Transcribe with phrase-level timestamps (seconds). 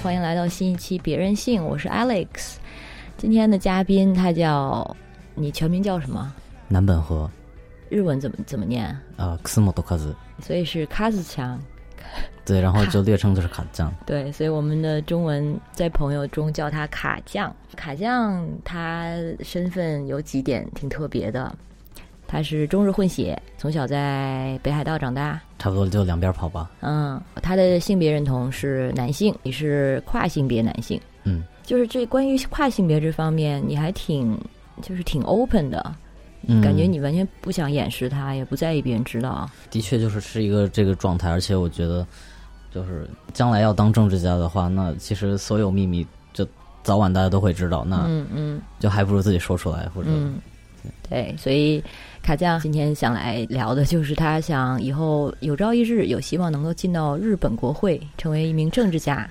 [0.00, 2.56] 好，欢迎来到新一期《别任性》，我是 Alex。
[3.18, 4.96] 今天的嘉宾他叫
[5.34, 6.32] 你全名叫什么？
[6.68, 7.30] 南本和
[7.90, 8.86] 日文怎么怎么念？
[9.16, 10.14] 啊，斯莫多卡子。
[10.40, 11.60] 所以是卡子强。
[12.46, 13.92] 对，然后就略称就是卡酱。
[14.06, 17.54] 对，所以我们的中文在朋友中叫他卡酱。
[17.76, 21.54] 卡酱他身份有几点挺特别的，
[22.30, 26.70] 他是中日混血，从小在北海道长大，差不多就两边跑吧。
[26.78, 31.00] 嗯，他的性别认同是男性，你是跨性别男性。
[31.24, 34.38] 嗯，就是这关于跨性别这方面，你还挺
[34.80, 35.92] 就是挺 open 的，
[36.46, 39.50] 嗯感觉你完全不想掩饰它，也不在意别人知道。
[39.68, 42.06] 的确就是是一个这个状态，而且我觉得，
[42.72, 46.46] 就是将来要当政治家的话，那其实所有秘密就
[46.84, 50.38] 早晚大家都会知道，那嗯嗯就还不如自己说出来，或者、嗯，
[51.08, 51.82] 对，所以
[52.30, 59.28] 卡酱今天想来聊的就是他想以后有朝一日有希望能够进到日本国会，成为一名政治家。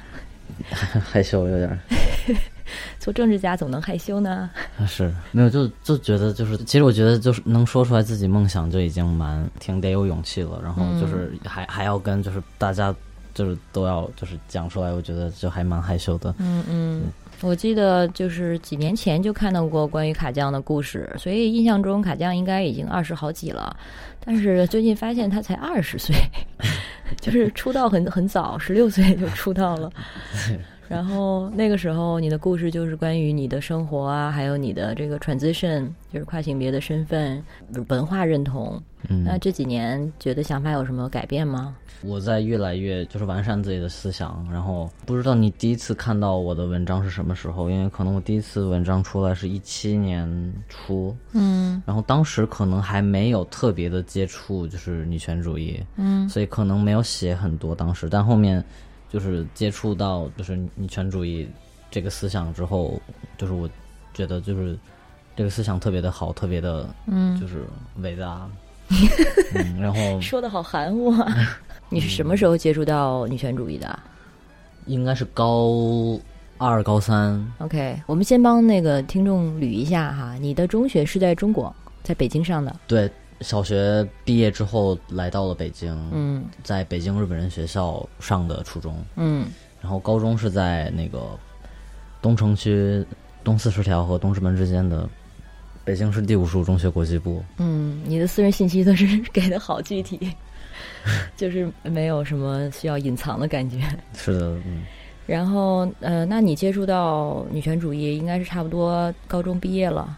[1.09, 1.79] 害羞有点儿。
[2.99, 4.49] 做政治家总能害羞呢？
[4.85, 12.93] 是没有，就就觉得就是，其实我觉得就是能说出来自己梦想就已经蛮挺得有勇气了，然后就是还、还要跟就是大家
[13.33, 16.33] 就是都要就是讲出来，我觉得就还蛮害羞的。
[16.39, 17.03] 嗯嗯，
[17.41, 23.75] 我记得就是几年前就看到过关于卡酱的故事，所以印象中卡酱应该已经二十好几了，
[24.23, 26.15] 但是最近发现他才二十岁，
[27.21, 29.91] 就是出道很很早，十六岁就出道了。
[30.91, 37.41] 然后那个时候，你的故事就是关于你的生活啊，还有你的这个 transition，就是跨性别的身份、
[37.89, 38.81] 文化认同。
[39.07, 41.75] 嗯，那这几年觉得想法有什么改变吗？
[42.01, 58.63] 我在越来越就是完善自己的思想，然后不知道你第一次看到我的文章是什么时候，因为可能我第一次文章出来是一七年初，嗯然后当时可能还没有特别的接触就是女权主义，嗯所以可能没有写很多当时，但后面
[59.09, 61.49] 就是接触到就是女权主义
[61.91, 63.01] 这个思想之后，
[63.37, 63.69] 就是我
[64.13, 64.77] 觉得就是
[65.35, 67.65] 这个思想特别的好，特别的嗯，就是
[68.01, 68.49] 伟大，
[69.55, 71.57] 嗯，然后 说的好含糊啊！
[71.89, 73.97] 你是什么时候接触到女权主义的
[74.85, 76.19] 应该是高
[76.57, 82.75] 二高三，？OK，我们先帮那个听众捋一下哈，你的中学是在中国，在北京上的。
[82.85, 83.09] 对，
[83.41, 89.47] 小学毕业之后来到了北京，嗯在北京日本人学校上的初中，嗯
[89.81, 91.37] 然后高中是在那个
[92.21, 93.05] 东城区
[93.43, 95.09] 东四十条和东直门之间的
[95.85, 97.41] 北京市第五十五中学国际部。
[97.57, 100.19] 嗯，你的私人信息都是 给的好具体，
[101.37, 103.79] 就是没有什么需要隐藏的感觉。
[104.13, 104.83] 是的，嗯，
[105.25, 110.17] 然后呃，那你接触到女权主义应该是差不多高中毕业了。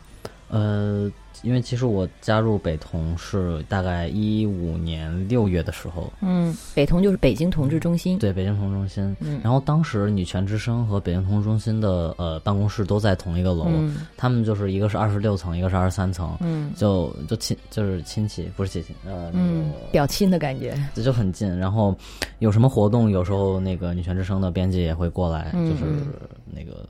[0.50, 1.10] 呃，
[1.44, 8.20] 因为其实我加入北同是大概一五年六月的时候，嗯，北同就是北京同志中心。
[8.20, 9.16] 对，北京同志中心。
[9.20, 20.78] 嗯然后当时女权之声和北京同志中心的呃办公室都在同一个楼，嗯他们就是一个是二十六层，一个是二十三层，嗯就就亲就是亲戚，不是姐姐，呃，那嗯，表亲的感觉。
[20.94, 21.58] 这就很近。
[21.58, 21.96] 然后
[22.40, 26.08] 有什么活动，有时候那个女权之声的编辑也会过来，嗯就是嗯
[26.46, 26.88] 那个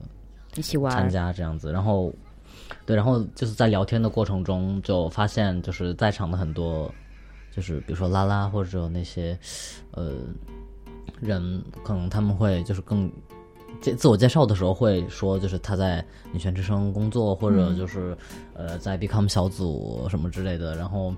[0.56, 1.72] 一起玩参加这样子。
[1.72, 2.12] 然后
[2.86, 6.92] 对，然后就是在聊天的过程中，就发现就是在场的很多，
[7.50, 9.38] 就是比如说拉拉或者那些
[9.92, 10.12] 呃
[11.20, 13.10] 人，可能他们会就是更。
[13.80, 18.16] 介自我介绍的时候会说，就是他在女权之声工作，或者就是、
[18.54, 20.76] 呃在 Become 小组什么之类的。
[20.76, 21.12] 然后，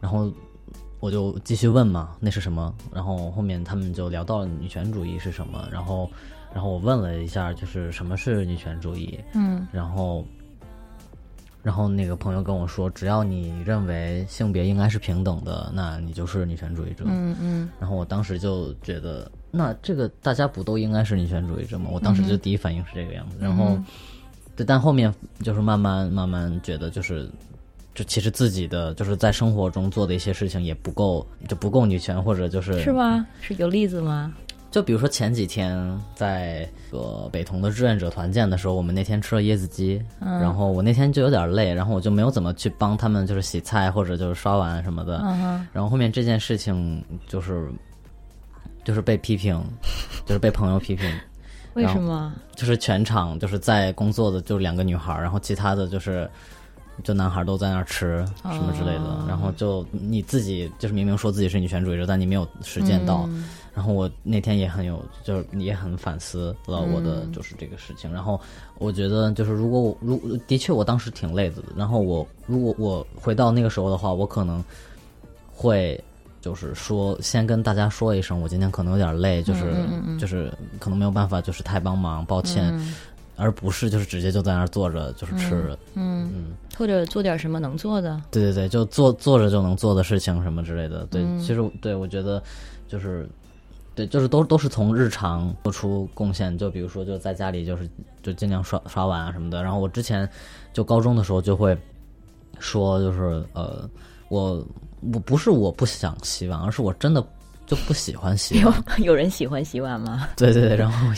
[0.00, 0.32] 然后
[0.98, 2.74] 我就继续问嘛，那是什么？
[2.94, 6.08] 然后后面他们就聊到了女权主义是什么，然后，
[6.54, 10.24] 然后我问了一下，就是什么是女权主义，嗯然后，
[11.66, 17.02] 然后那个朋友跟我说，只要你认为性别应该是平等的，那你就是女权主义者。
[17.08, 21.90] 嗯嗯然后我当时就觉得，那这个大家不都应该是女权主义者吗？
[21.92, 23.36] 我当时就第一反应是这个样子。
[23.40, 23.76] 然后，
[24.54, 27.28] 对，但后面就是慢慢慢慢觉得，就是
[27.96, 33.26] 就其实自己的就是在生活中做的一些事情也不够，就不够女权，或者就是是吗？
[33.40, 34.32] 是有例子吗？
[34.76, 35.74] 就比如说前几天
[36.14, 45.22] 在呃北同的志愿者团建的时候，我们那天吃了椰子鸡，嗯然后我那天就有点累，然后我就没有怎么去帮他们就是洗菜或者就是刷碗什么的。
[45.24, 47.70] 嗯然后后面这件事情就是
[48.84, 49.58] 就是被批评，
[50.26, 51.10] 就是被朋友批评，
[51.72, 52.30] 为什么？
[52.54, 56.28] 就是全场就是在工作的就两个女孩，然后其他的就是
[57.02, 63.24] 就男孩都在那儿吃什么之类的，哦然后就你自己就是明明说自己是女权主义者，但你没有实践到。
[63.30, 67.30] 嗯然后我那天也很有，就是也很反思了我的嗯。
[67.30, 68.10] 就是这个事情。
[68.10, 68.40] 然后
[68.78, 70.18] 我觉得就是如果我如
[70.48, 74.64] 的确我当时挺累的，然后我如果我回到那个时候的话，我可能
[75.54, 76.02] 会
[76.40, 79.74] 就是说先跟大家说一声，我今天可能有点累，就是
[80.18, 82.74] 就是可能没有办法，就是太帮忙，抱歉，
[83.36, 86.44] 而不是就是直接就在那儿坐着就是吃，嗯嗯，
[86.78, 92.42] 或者做点什么能做的，对对对，就做坐着就能做的事情什么之类的，对，其实对我觉得
[92.88, 93.28] 就是。
[93.96, 97.88] 对，就是都都是从日常做出贡献，就比如说就在家里，就是
[98.22, 99.62] 就尽量刷刷碗啊什么的。
[99.62, 100.28] 然后我之前
[100.74, 101.76] 就高中的时候就会
[102.60, 103.88] 说，就是呃，
[104.28, 104.62] 我
[105.12, 107.26] 我不是我不想洗碗，而是我真的
[107.66, 108.84] 就不喜欢洗碗。
[108.98, 110.28] 有有人喜欢洗碗吗？
[110.36, 111.08] 对对对，然后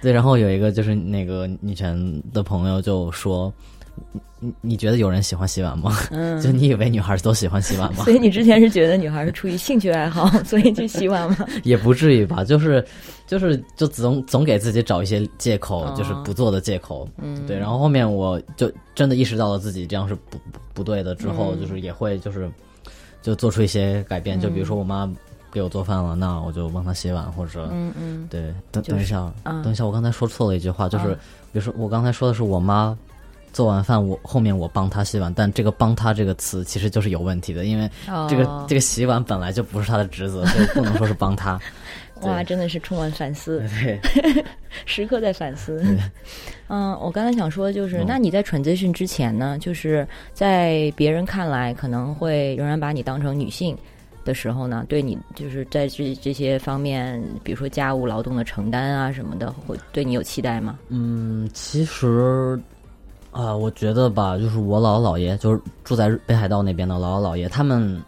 [0.00, 1.94] 对，然后有一个就是那个女权
[2.32, 3.52] 的朋友就说。
[4.40, 5.96] 你你觉得有人喜欢洗碗吗？
[6.10, 8.04] 嗯， 就你以为女孩都喜欢洗碗吗？
[8.04, 11.46] 所以你之前是觉得女孩是出于兴趣爱好，所以去洗碗吗？
[11.64, 12.84] 也不至于吧，就是
[13.26, 17.08] 就是就总总给自己找一些借口，就是不做的借口。
[17.18, 17.58] 嗯，对。
[17.58, 20.38] 然后后面我就真的意识到了自己这样是不
[20.72, 22.48] 不对的，之后就是也会就是
[23.22, 24.38] 就做出一些改变。
[24.40, 25.10] 就比如说我妈
[25.50, 28.54] 给我做饭了，那我就帮她洗碗，或者嗯嗯，对。
[28.70, 31.14] 等等一下，等一下，我刚才说错了一句话，就是
[31.52, 32.96] 比如说我刚才说的是我妈。
[33.58, 37.90] 做完饭，我后面我帮他洗碗，但这个“帮他”这个词其实就是有问题的，因为
[38.30, 41.60] 这个这个洗碗本来就不是他的职责，所以不能说是帮他。
[42.22, 43.98] 哇，真的是充满反思，对，
[44.86, 45.84] 时刻在反思。
[46.68, 53.76] 嗯，我刚才想说，就是那你在 transition 之前呢，就是在别人看来可能会仍然把你当成女性
[54.24, 60.78] 的时候呢，对你就是在这这些方面，比如说家务劳动的承担啊什么的，会对你有期待吗？
[60.90, 62.56] 嗯，其实。
[63.30, 68.02] 啊，我觉得吧，就是我姥姥姥爷，就是住在北海道那边的姥姥姥爷，他们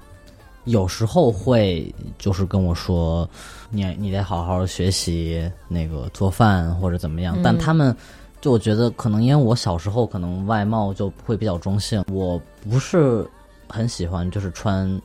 [0.65, 3.29] 有时候会就是跟我说，
[3.71, 7.39] 你你得好好学习那个做饭或者怎么样。
[7.43, 7.95] 但他们
[8.41, 13.29] 就我觉得可能因为我小时候可能外貌就会比较中性，我不是
[13.69, 15.01] 很喜欢就是穿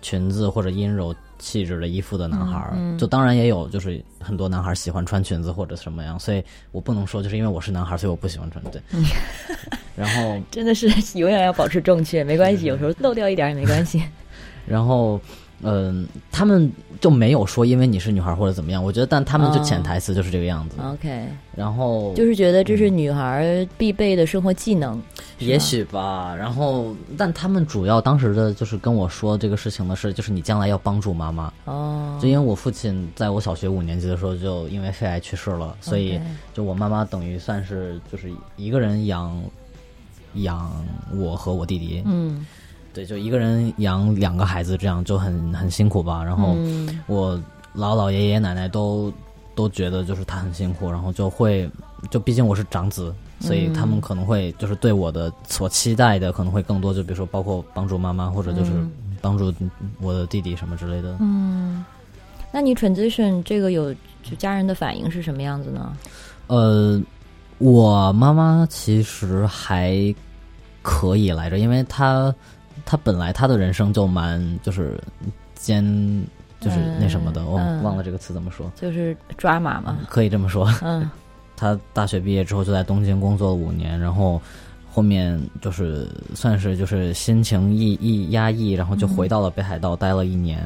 [0.00, 1.14] 裙子或者阴柔。
[1.40, 8.80] 气质的衣服的男孩儿，就当然也有，就是很多男孩喜欢穿裙子或者什么样，所以我不能说就是因为我是男孩，所以我不喜欢穿对。
[9.96, 10.88] 然后真的是
[11.18, 14.00] 永远要保持正确，没关系，有时候漏掉一点也没关系。
[14.64, 15.20] 然后。
[15.62, 16.70] 嗯，他们
[17.00, 20.76] 就没有说因为你是女孩或者怎么样，我觉得，但他们就潜台词就是这个样子。
[20.82, 25.00] OK，然后就是觉得这是女孩必备的生活技能，
[25.38, 26.34] 也许吧。
[26.34, 31.52] 然后，但他们主要当时的就是跟我说这个事情的是，就是你将来要帮助妈妈。
[31.66, 36.18] 哦，就因为我父亲在我小学五年级的时候就因为肺癌去世了，所以
[36.54, 39.42] 就我妈妈等于算是就是一个人养
[40.34, 40.72] 养
[41.14, 42.02] 我和我弟弟。
[42.06, 42.46] 嗯。
[42.92, 46.24] 对，就一个人养两个孩子，这样就很很辛苦吧。
[46.24, 46.56] 然后
[47.06, 47.36] 我
[47.72, 49.12] 姥姥爷爷奶奶都
[49.54, 51.70] 都觉得就是他很辛苦，然后就会
[52.10, 58.72] 就毕竟我是长子，所以他们可能会就是对我的所期待的可能会更多，就比如说包括帮助妈妈或者就是
[59.20, 59.54] 帮助
[60.00, 61.16] 我的弟弟什么之类的。
[61.20, 61.84] 嗯，
[62.50, 63.94] 那你 transition 这个有
[64.24, 65.96] 就家人的反应是什么样子呢？
[66.48, 67.00] 呃，
[67.58, 70.12] 我妈妈其实还
[70.82, 72.34] 可以来着，因为她。
[72.90, 75.00] 他本来他的人生就蛮就是
[75.54, 75.80] 艰，
[76.58, 77.54] 就是那什么的，我
[77.84, 80.68] 忘了这个词怎么说，就是抓马嘛，可以这么说。
[80.82, 81.08] 嗯，
[81.56, 84.42] 他大学毕业之后就在东京工作了五年，然后
[84.92, 90.58] 后面就是算是就是心情抑抑压抑，然后就回到了北海道待了一年。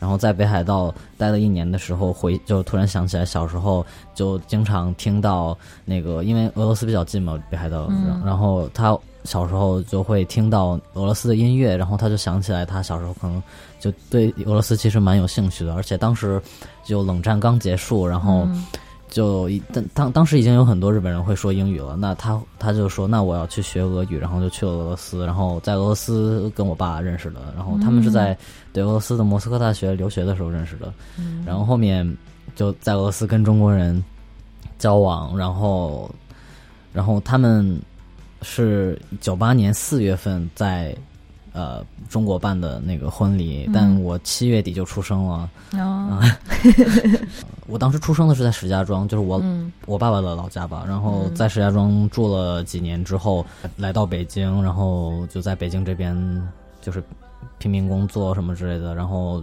[0.00, 5.54] 然后在北海道待了一年的时候，回就突然想起来小时候就经常听到
[5.84, 7.86] 那个，因为俄罗斯比较近嘛，北海道，
[8.24, 8.98] 然后他。
[9.26, 13.42] 小时候就会听到俄罗斯的音乐，然后他就想起来他小时候可能
[13.78, 16.40] 就对俄罗斯其实蛮有兴趣的，而且当时
[16.84, 18.48] 就冷战刚结束，然后
[19.08, 28.36] 就当当当时已经有很多日本人会说英语了，那他他就说那我要去学俄语，然后就去了俄罗斯，然后在俄罗斯跟我爸认识的，然后他们是在
[28.72, 30.92] 对俄罗斯的莫斯科大学留学的时候认识的，
[31.44, 32.16] 然后后面
[32.54, 34.02] 就在俄罗斯跟中国人
[34.78, 36.10] 交往，然后
[36.92, 37.78] 然后他们。
[38.48, 40.96] 是九八年四月份在
[41.52, 45.50] 呃中国办的那个婚礼，但我七月底就出生了。
[45.72, 46.22] 哦，
[47.66, 49.42] 我当时出生的是在石家庄，就是我
[49.84, 50.84] 我爸爸的老家吧。
[50.86, 53.44] 然后在石家庄住了几年之后，
[53.76, 56.16] 来到北京，然后就在北京这边
[56.80, 57.02] 就是
[57.58, 58.94] 拼命工作什么之类的。
[58.94, 59.42] 然后，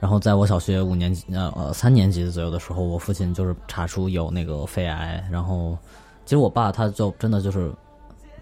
[0.00, 5.22] 然后在我小学五年级呃呃三年级左右的时候，我父亲就是查出有那个肺癌。
[5.30, 5.76] 然后，
[6.24, 7.70] 其实我爸他就真的就是。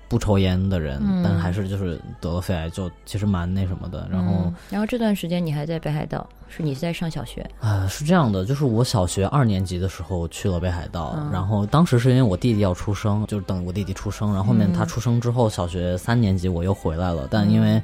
[0.08, 4.08] 不抽烟的人，但还是就是得了肺癌，就其实蛮那什么的。
[4.10, 7.86] 然后，然后这段时间你还在北海道，是你在上小学啊？
[7.88, 17.82] 是这样的，就是我小学二年级的时候去了北海道，然后当时是因为我弟弟要出生，就是等我弟弟出生，然后后面他出生之后，小学三年级我又回来了，但因为，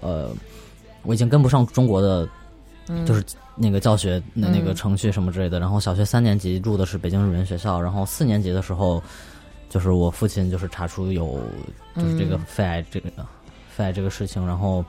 [0.00, 0.30] 呃，
[1.02, 2.28] 我已经跟不上中国的，
[2.88, 3.24] 嗯就是
[3.56, 5.58] 那个教学那那个嗯程序什么之类的。
[5.58, 9.02] 然后小学三年级住的是北京语言学校，然后四年级的时候，
[9.74, 11.40] 就是我父亲就是查出有
[11.96, 12.44] 就是这个嗯。
[12.46, 13.10] 肺癌这个、
[13.68, 14.84] 肺癌这个事情，然后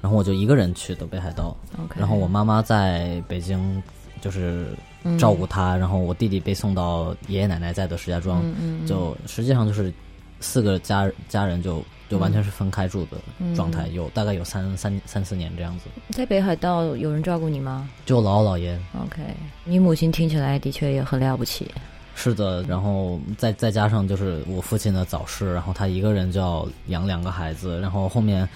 [0.00, 1.56] 然后我就一个人去的北海道
[1.96, 3.80] 然后我妈妈在北京
[4.20, 5.16] 就是嗯。
[5.16, 8.42] 照顾他，然后我弟弟被送到爷爷奶奶在的石家庄，
[8.88, 9.94] 就实际上就是
[10.40, 13.18] 四个家家人就就完全是分开住的
[13.54, 13.94] 状态，嗯。
[13.94, 15.84] 有大概有三三三四年这样子。
[16.10, 17.88] 在北海道有人照顾你吗？
[18.04, 19.22] 就姥姥姥爷？OK，
[19.62, 21.70] 你母亲听起来的确也很了不起。
[22.18, 28.48] 是的，然后再再加上就是我父亲的早逝，然后他一个人就要养两个孩子，然后后面。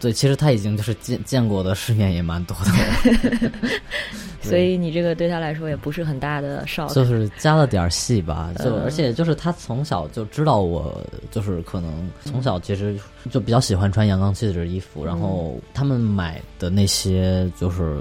[0.00, 3.50] 对，其实他已经就是见见过的世面也蛮多的了
[4.42, 6.92] 所以你这个对他来说也不是很大的 shock。
[6.92, 12.98] 就是加了点儿戏吧，就嗯而且就是他从小就知道我就是可能从小其实
[13.30, 18.00] 就比较喜欢穿阳刚气质的衣服，然后他们买的那些就是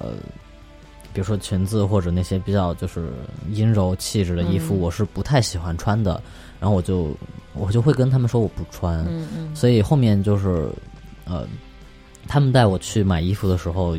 [0.00, 0.14] 呃，
[1.16, 3.08] 比如说裙子或者那些比较就是
[3.50, 4.80] 阴柔气质的衣服，嗯。
[4.80, 6.20] 我是不太喜欢穿的，
[6.60, 7.16] 然后我就
[7.54, 9.26] 我就会跟他们说我不穿，嗯。
[9.34, 9.56] 嗯。
[9.56, 10.68] 所以后面就是
[11.24, 11.46] 呃，
[12.28, 13.96] 他们带我去买衣服的时候。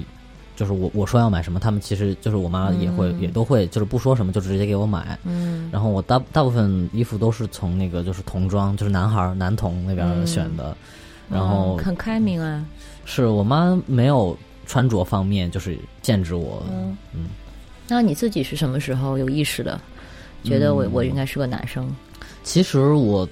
[0.55, 3.21] 就是我我说要买什么，他们其实就是我妈也会、嗯。
[3.21, 5.69] 也都会就是不说什么就直接给我买，嗯。
[5.71, 10.75] 然后我大大部分衣服都是从那个就是童装，就是男孩儿男童那边选的，
[11.29, 12.65] 然后哦很开明啊。
[13.05, 14.35] 是我妈没有
[14.67, 16.95] 穿着方面就是限制我，嗯。
[17.13, 17.29] 嗯。
[17.87, 19.79] 那你自己是什么时候有意识的，
[20.43, 20.89] 觉得我、嗯。
[20.93, 21.89] 我应该是个男生？
[22.43, 23.27] 其实我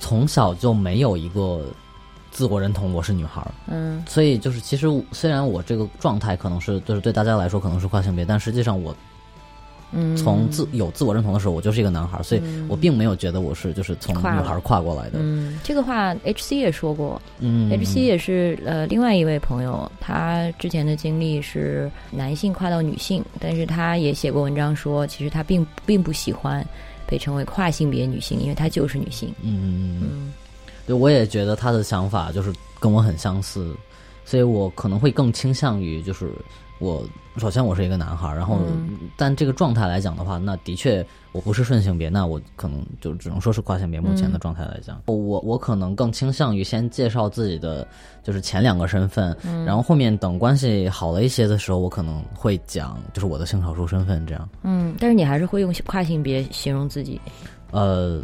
[0.00, 1.64] 从小就没有一个
[2.30, 4.02] 自我认同我是女孩儿，嗯。
[4.08, 8.96] 所以就是其实虽然我这个状态可能是就是对大家来说可能是跨性别，但实际上我
[9.92, 17.70] 嗯，从自有自我认同的时候，我就是一个男孩儿，所以我并没有觉得我是就是从女孩跨过来的，嗯，这个话 H C 也说过，嗯。
[17.70, 26.66] H C 也是呃另外一位朋友，他之前的经历是男性跨到女性，但是他也写过文章说，其实他并并不喜欢
[27.06, 29.28] 被称为跨性别女性，因为他就是女性。
[29.42, 30.00] 嗯嗯嗯。
[30.02, 30.32] 嗯。
[30.86, 33.76] 对，我也觉得他的想法就是跟我很相似，
[34.24, 36.32] 所以我可能会更倾向于就是
[36.82, 44.00] 我首先我是一个男孩，然后、嗯但这个状态来讲的话，那的确我不是顺性别，那我可能就只能说是跨性别。
[44.00, 47.86] 目前的状态来讲，我我可能更倾向于先介绍自己的
[48.24, 54.48] 就是前两个身份，然后后面等关系好了一些的时候，我可能会讲就是我的性少数身份这样。
[54.62, 57.20] 嗯，但是你还是会用跨性别形容自己。
[57.70, 58.20] 呃，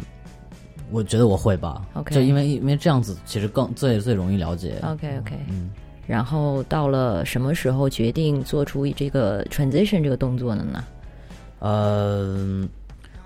[0.91, 4.75] 我觉得我会吧 OK 就因为因为这样子其实更最最容易了解。
[4.83, 5.69] OK OK，嗯。
[6.09, 10.83] 然后到了什么时候决定做出这个 transition 这个动作的呢？
[11.59, 12.67] 呃，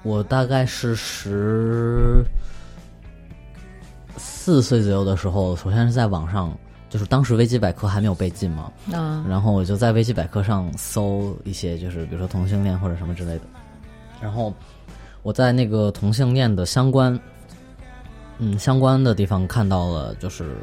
[0.01, 2.25] 我大概是十
[4.17, 6.53] 四岁左右的时候，首先是在网上，
[6.89, 13.43] 就是当时维基百科还没有被禁嘛，啊，然后我就在维基百科上搜一些，就是比如说同性恋或者什么之类的，
[14.19, 14.53] 然后
[15.21, 17.17] 我在那个同性恋的相关，
[18.39, 20.57] 嗯，相关的地方看到了就是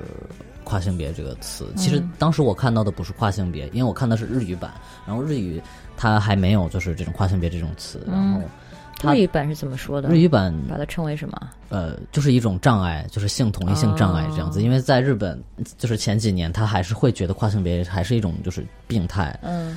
[0.71, 1.67] 跨性别这个词。
[1.77, 4.71] 其实当时我看到的不是跨性别，因为我看的是日语版，
[5.05, 5.61] 然后日语
[5.97, 10.09] 它还没有就是这种跨性别这种词，然后日语版是怎么说的？
[10.09, 11.51] 日语版把它称为什么？
[11.71, 14.61] 呃，就是一种障碍，就是性同一性障碍这样子。
[14.61, 15.43] 哦因为在日本，
[15.77, 19.77] 就是前几年他还是会觉得跨性别还是一种就是病态，嗯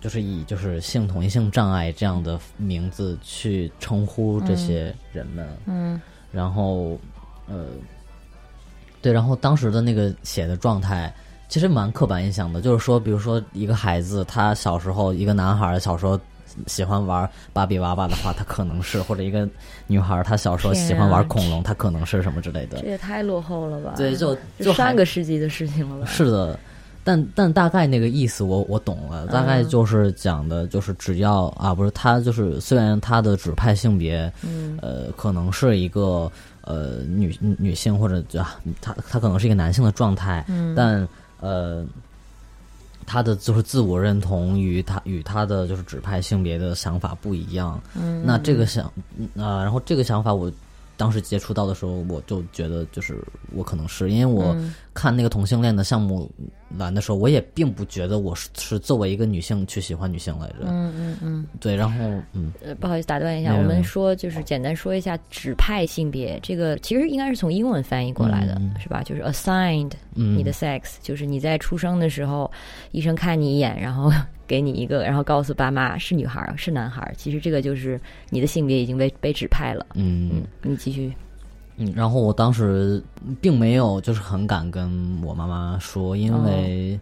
[0.00, 5.46] 就是以就是性同一性障碍这样的名字去称呼这些人们。
[5.66, 6.00] 嗯
[6.32, 6.98] 然后，
[7.46, 7.66] 呃，
[9.02, 11.12] 对，然后当时的那个写的状态。
[11.48, 16.18] 其实蛮刻板印象的，就是说，比如说一个孩子，他小时候一个男孩儿小时候
[16.66, 19.46] 喜欢玩芭比娃娃的话，他可能是；或者一个
[19.86, 22.86] 女孩儿她小时候喜欢玩恐龙，她可能是什么之类的这。
[22.86, 23.92] 也太落后了吧？
[23.98, 26.06] 对，就就还上个世纪的事情了吧？
[26.06, 26.58] 是的，
[27.04, 36.32] 但但大概那个意思我我懂了，大概嗯就是讲的就是只要啊，不是他就是虽然他的指派性别，嗯呃，可能是一个
[36.62, 41.06] 呃女女性或者啊，他他可能是一个男性的状态，嗯但
[41.40, 41.84] 呃。
[43.04, 48.84] 他的就是自我认同与他与他的就是指派性别的想法不一样，嗯，那这个想
[49.36, 50.50] 啊、然后这个想法我
[50.96, 53.18] 当时接触到的时候，我就觉得就是
[53.50, 56.30] 我可能是因为我嗯看那个同性恋的项目
[56.76, 60.54] 栏的时候，我也并不觉得我是是作为一个女性去喜欢女性来着。
[60.66, 61.98] 嗯嗯嗯，对，然后
[62.32, 69.02] 嗯呃，不好意思打断一下，我们说就是简单说一下指派性别，这个其实应该是从英文翻译过来的，嗯是吧？
[69.02, 72.50] 就是 assigned 嗯，你的 sex，、就是你在出生的时候，
[72.90, 74.12] 医生看你一眼，然后
[74.46, 79.86] 给你一个， 然后告诉爸妈是女孩儿是男孩儿，其实这个就是你的性别已经被被指派了。
[79.94, 81.12] 嗯嗯，你继续。
[81.76, 83.02] 嗯，然后我当时
[83.40, 84.90] 并没有就是很敢跟
[85.22, 86.98] 我妈妈说，因为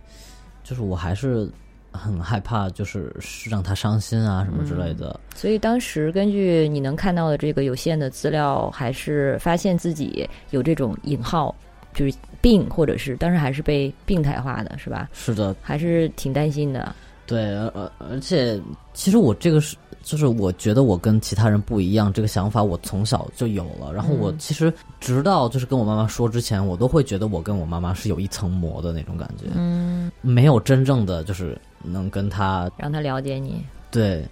[0.63, 1.49] 就是我还是
[1.93, 3.13] 很害怕，就是
[3.49, 5.19] 让她伤心啊什么之类的。
[5.35, 11.53] 所以当时根据你能看到的这个有限的资料，还是发现自己有这种引号，
[11.93, 15.09] 就是病，或者是当时还是被病态化的，是吧？
[15.13, 16.95] 是的，还是挺担心的。
[17.27, 18.61] 对，而而且
[18.93, 23.93] 其实我这个是，就是我觉得我跟其他人不一样，这个想法我从小就有了。
[23.93, 33.65] 然后我其实直到就是跟我妈妈说之前，我都会觉得我跟我妈妈是有一层膜的那种感觉，嗯，没有真正的就是能跟她让她了解你。
[33.91, 34.25] 对，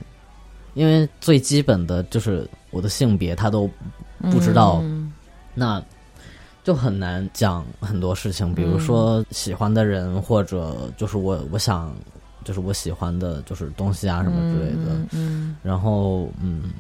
[0.75, 3.69] 因为最基本的就是我的性别，她都
[4.31, 5.13] 不知道，嗯。
[5.55, 5.83] 那
[6.63, 11.93] 就很难讲很多事情，比如说喜欢的人，或者就是我我想
[12.45, 14.95] 就是我喜欢的就是东西啊什么之类的。
[14.95, 16.71] 嗯嗯，然后嗯，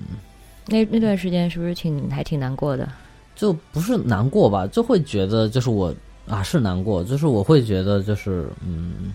[0.67, 2.89] 那那段时间是不是挺还挺难过的？
[3.35, 5.95] 就不是难过吧，就会觉得就是我
[6.27, 9.13] 啊是难过，就是我会觉得就是嗯，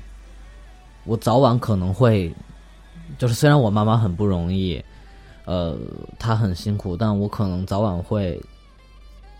[1.03, 2.33] 我早晚可能会，
[3.17, 4.81] 就是虽然我妈妈很不容易，
[5.45, 5.77] 呃，
[6.17, 8.41] 她很辛苦，但我可能早晚会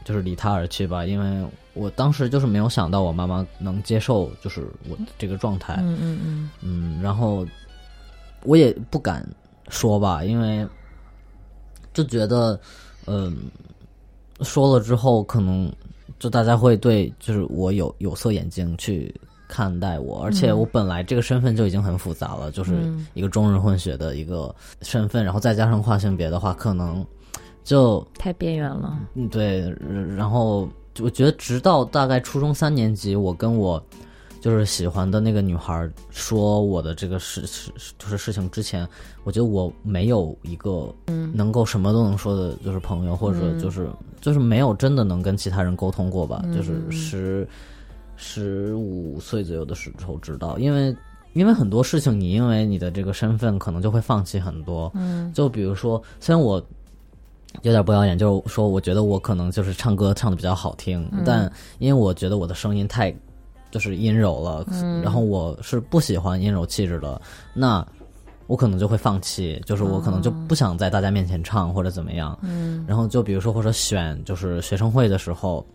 [0.04, 6.50] 就是离她而去吧，因为我当时就是没有想到我妈妈能接受就是我这个状态，嗯嗯嗯。
[6.62, 7.46] 嗯，然后
[8.44, 9.28] 我也不敢
[9.70, 10.68] 说吧，因为
[11.94, 12.60] 就觉得，
[13.06, 13.38] 嗯、
[14.42, 15.72] 说了之后，可能
[16.20, 19.14] 就大家会对就是我有有色眼镜去
[19.48, 23.06] 看待我，而且我本来这个身份就已经很复杂了，就是嗯。
[23.14, 27.06] 一个中日混血的一个身份，然后再加上跨性别的话，可能
[27.64, 29.00] 就太边缘了。
[29.14, 29.74] 嗯，对，
[30.16, 30.68] 然后
[31.00, 33.84] 我觉得直到大概初中三年级，我跟我
[34.40, 38.88] 就是喜欢的那个女孩说我的这个事事就是事情之前，
[39.24, 40.94] 我觉得我没有一个
[41.34, 43.90] 能够什么都能说的，就是朋友，或者就是、
[44.22, 47.48] 就是没有真的能跟其他人沟通过吧，就是十
[48.16, 50.96] 十五岁左右的时候知道，因为。
[51.34, 54.92] 因为很多事情，你因为你的这个身份，可能就会放弃很多。
[54.94, 56.64] 嗯，就比如说，虽然我
[57.62, 63.14] 有点不要脸，就是说，我觉得我可能就是唱歌唱的比较好听，但因为我觉得我的声音太
[63.72, 64.66] 就是阴柔了，
[65.02, 67.22] 然后我是不喜欢阴柔气质的，
[67.54, 67.86] 那
[68.48, 72.38] 我可能就会放弃，就是我可能就不想在大家面前唱或者怎么样。
[72.42, 75.66] 嗯，然后就比如说或者选就是学生会的时候，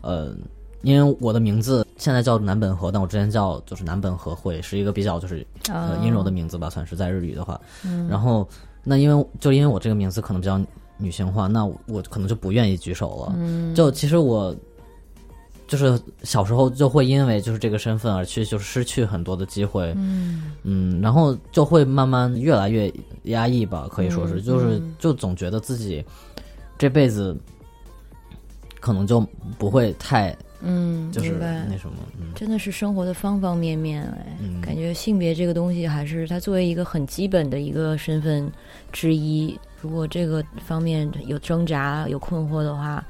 [0.00, 0.34] 呃。
[0.82, 7.58] 因为我的名字现在叫南本和，但我之前叫就是南本和会，是一个比较就是呃阴柔的名字吧，算是在日语的话。
[7.86, 8.46] 嗯然后
[8.82, 10.60] 那因为就因为我这个名字可能比较
[10.96, 13.34] 女性化，那我我可能就不愿意举手了。
[13.36, 13.74] 嗯。
[13.74, 14.54] 就其实我
[15.66, 20.52] 就是小时候就会因为就是这个身份而去就是失去很多的机会，嗯。
[20.62, 22.92] 嗯，然后就会慢慢越来越
[23.24, 24.94] 压抑吧，可以说是，嗯就是嗯。
[24.98, 26.04] 就总觉得自己
[26.78, 27.36] 这辈子
[28.78, 29.20] 可能就
[29.58, 32.32] 不会太嗯，就是那什么，嗯。
[32.34, 34.60] 真的是生活的方方面面哎，嗯。
[34.60, 38.50] 感觉性别这个东西还是它作为一个很基本的一个身份
[38.92, 39.58] 之一。
[39.84, 43.04] 如果这个方面有挣扎、有困惑的话，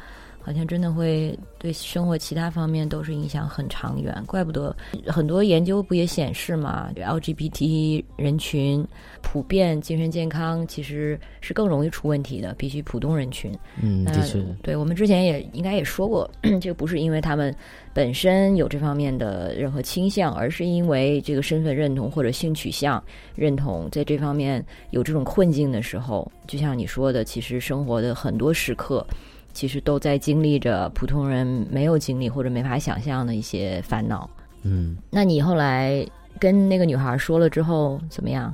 [0.45, 4.15] 好像真的会对生活其他方面都是影响很长远。
[4.27, 4.77] 怪不得
[5.07, 8.87] 很多研究不也显示嘛，LGBT 人群
[9.23, 13.51] 普遍精神健康其实是更容易出问题的，比起普通人群。
[13.83, 16.31] 嗯，那的确，对我们之前也应该也说过，
[16.61, 17.55] 这个不是因为他们
[17.95, 23.03] 本身有这方面的任何倾向，而是因为这个身份认同或者性取向
[23.35, 29.07] 认同在这方面有这种困境的时候，就像你说的，其实生活的很多时刻，
[29.55, 34.29] 其实都在经历着普通人没有经历或者没法想象的一些烦恼。
[34.65, 34.97] 嗯。
[35.11, 36.07] 那你后来
[36.39, 38.53] 跟那个女孩说了之后怎么样？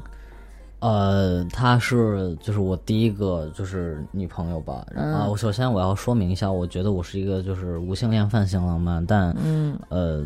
[0.81, 4.87] 呃，她是就是我第一个就是女朋友吧。
[4.95, 10.25] 嗯啊，我首先我要说明一下，我觉得我是一个就是无性恋泛性浪漫，但嗯呃，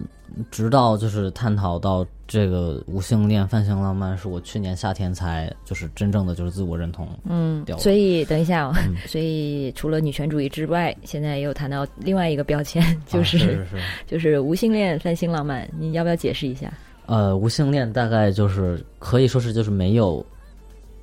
[0.51, 7.09] 直到就是探讨到这个无性恋泛性浪漫，是我去年夏天才就是真正的就是自我认同。
[7.25, 8.75] 嗯所以等一下、哦，
[9.07, 16.73] 所以除了女权主义之外，现在也有谈到另外一个标签，就啊是是是， 就是无性恋泛性浪漫，你要不要解释一下？
[17.07, 20.25] 呃，无性恋大概就是可以说是就是没有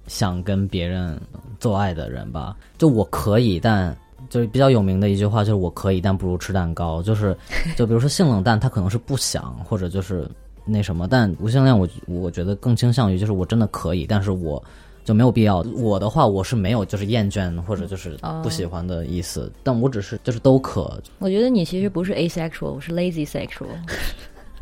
[0.08, 1.20] 想跟别人
[1.60, 2.56] 做爱的人吧。
[2.78, 3.96] 就我可以，但
[4.30, 7.02] 就是比较有名的一句话就是我可以，但不如吃蛋糕。
[7.02, 7.36] 就是
[7.76, 10.30] 就比如说性冷淡，他可能是不想或者就是
[10.66, 14.64] 那什么，但无性恋我我觉得更倾向于就是我真的可以，但是我。
[15.04, 15.66] 就没有必要。
[15.78, 23.66] 我的话，我是没有就是厌倦或者就是不喜欢的意思，但我只是就是都可，我觉得你其实不是 asexual，我是 lazy sexual。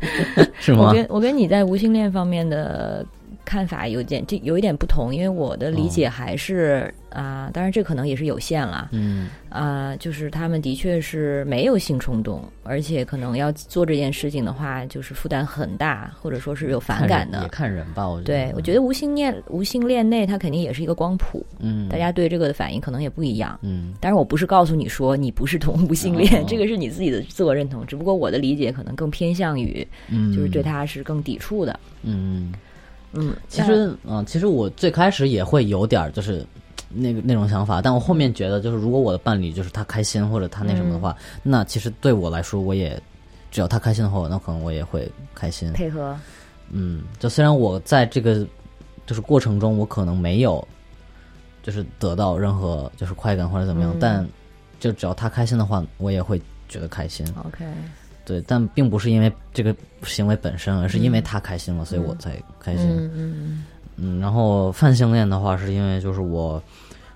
[0.58, 0.94] 是吗我？
[0.94, 3.04] 跟我跟你在无性恋方面的
[3.44, 8.88] 看法有点这有一点不同，因为我的理解还是啊，当然这可能也是有限了。
[8.92, 17.42] 嗯啊，就是他们的确是没有性冲动，而且可能要做这件事情的话，就是负担很大，或者说是有反感的。
[17.42, 18.24] 也看人吧，我觉得。
[18.24, 21.44] 对，我觉得无性恋无性恋内，它肯定也是一个光谱。
[21.58, 23.58] 嗯，大家对这个的反应可能也不一样。
[23.62, 27.84] 嗯，但是，我不是告诉你说你不是同无性恋，哦这个是你自己的自我认同。
[27.84, 31.78] 只不过我的理解可能更偏向于，嗯，就是对他是更抵触的。
[32.02, 32.52] 嗯，嗯，
[33.48, 36.46] 其实嗯，其实我最开始也会有点儿就是
[36.88, 43.00] 那个那种想法，但我后面觉得就是如果我的伴侣就是他开心或者他那什么的话，那其实对我来说我也
[43.50, 45.72] 只要他开心的话，那可能我也会开心。
[45.72, 46.16] 配合，
[46.70, 48.46] 嗯，就虽然我在这个
[49.06, 50.66] 就是过程中，我可能没有
[51.62, 54.28] 就是得到任何就是快感或者怎么样，嗯但
[54.78, 57.26] 就只要他开心的话，我也会觉得开心。
[57.44, 57.64] OK，
[58.30, 62.86] 对，但并不是因为这个行为本身，而是因为他开心了，所以我才开心。
[62.88, 63.64] 嗯嗯
[63.96, 66.62] 嗯，然后泛性恋的话，是因为就是我，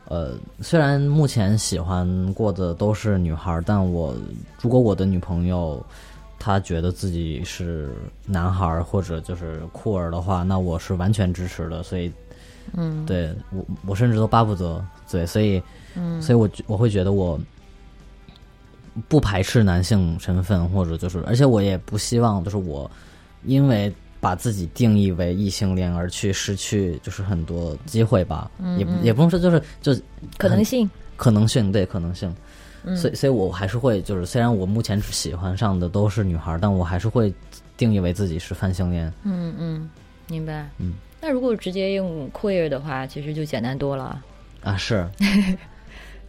[0.08, 4.12] 呃，虽然目前喜欢过的都是女孩儿，但我
[4.60, 5.80] 如果我的女朋友
[6.36, 7.94] 她觉得自己是
[8.26, 11.80] 男孩儿或者就是酷儿的话，那我是完全支持的。
[11.84, 12.12] 所以，
[12.72, 15.62] 嗯，对我我甚至都巴不得对，所以，
[15.94, 17.38] 嗯，所以我我会觉得我
[19.08, 22.90] 不排斥男性身份，或者就是，而且我也不希望就是我
[23.44, 29.94] 因为把自己定义为异性恋而去失去就是很多机会吧，也不也不能说就是就
[30.38, 31.70] 可能性，可能性。
[31.70, 32.34] 对可能性，
[32.84, 32.96] 嗯。
[32.96, 37.32] 所以所以我还是会就是虽然我目前喜欢上的都是女孩，但我还是会
[37.76, 39.12] 定义为自己是泛性恋。
[39.24, 39.90] 嗯嗯，
[40.28, 40.68] 明白。
[40.78, 44.22] 嗯，那如果直接用 queer 的话，其实就简单多了，
[44.62, 45.06] 啊，是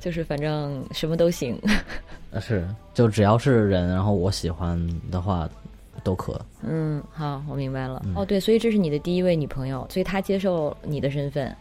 [0.06, 1.60] 就是反正什么都行。
[2.32, 2.64] 啊是，
[2.94, 5.50] 就只要是人，然后我喜欢的话
[6.04, 6.40] 都可。
[6.62, 8.04] 嗯，好，我明白了。
[8.06, 11.56] 嗯哦，对，所以这是你的第一位女朋友，所以她接受你的身份。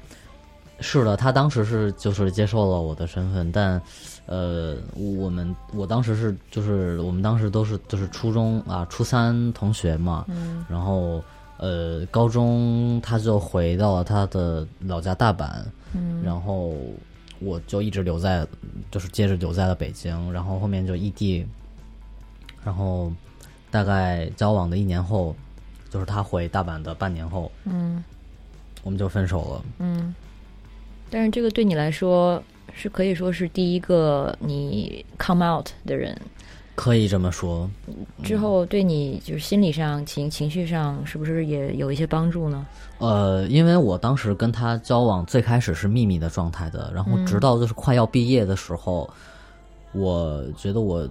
[0.81, 3.81] 是的，她当时是就是接受了我的身份，但，
[4.27, 11.23] 呃，我们我当时是就是我们当时都是就是初中啊初三同学嘛，嗯然后
[11.57, 15.49] 呃高中他就回到了他的老家大阪，
[15.95, 16.75] 嗯然后
[17.45, 18.47] 我就一直留在
[18.91, 21.47] 就是接着留在了北京，然后后面就异地，
[22.65, 23.13] 然后
[23.71, 25.37] 大概交往的一年后，
[25.91, 28.03] 就是他回大阪的半年后，嗯。
[28.83, 29.65] 我们就分手了。
[29.79, 30.15] 嗯，
[31.09, 32.43] 但是这个对你来说
[32.75, 36.15] 是可以说是第一个你 come out 的人，
[36.75, 37.67] 可以这么说，
[38.23, 42.67] 之后对你就是心理上、情情绪上是不是也有一些帮助呢？
[42.99, 49.09] 呃，因为我当时跟他交往最开始是秘密的状态的，然后嗯直到就是快要毕业的时候，
[49.93, 51.09] 我觉得我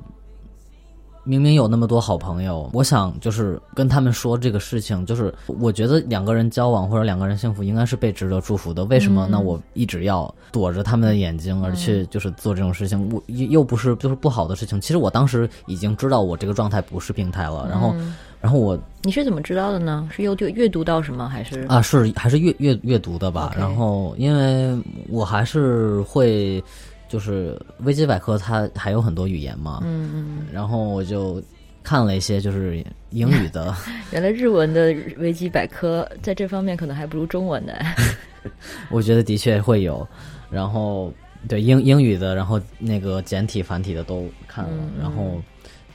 [1.26, 13.10] 明明有那么多好朋友，我想就是跟他们说这个事情，就是我觉得两个人交往或者两个人幸福应该是被值得祝福的，为什么嗯那我一直要躲着他们的眼睛而去就是做这种事情？
[13.10, 14.82] 我又又不是就是不好的事情。
[14.82, 20.06] 其实我当时已经知道我这个状态不是病态了，然后嗯然后我你是怎么知道的呢？
[20.12, 24.78] 是阅读阅读到什么，还是啊，是还是阅阅阅读的吧然后因为
[25.08, 26.62] 我还是会，
[27.08, 31.42] 就是维基百科它还有很多语言嘛，嗯嗯，然后我就
[31.84, 33.74] 看了一些就是英语的，
[34.12, 37.74] 原来日文的维基百科在这方面可能还不如中文的。
[38.92, 40.06] 我觉得的确会有，
[40.52, 41.14] 然后
[41.48, 45.42] 对英英语的，然后那个简体繁体的都看了，嗯嗯然后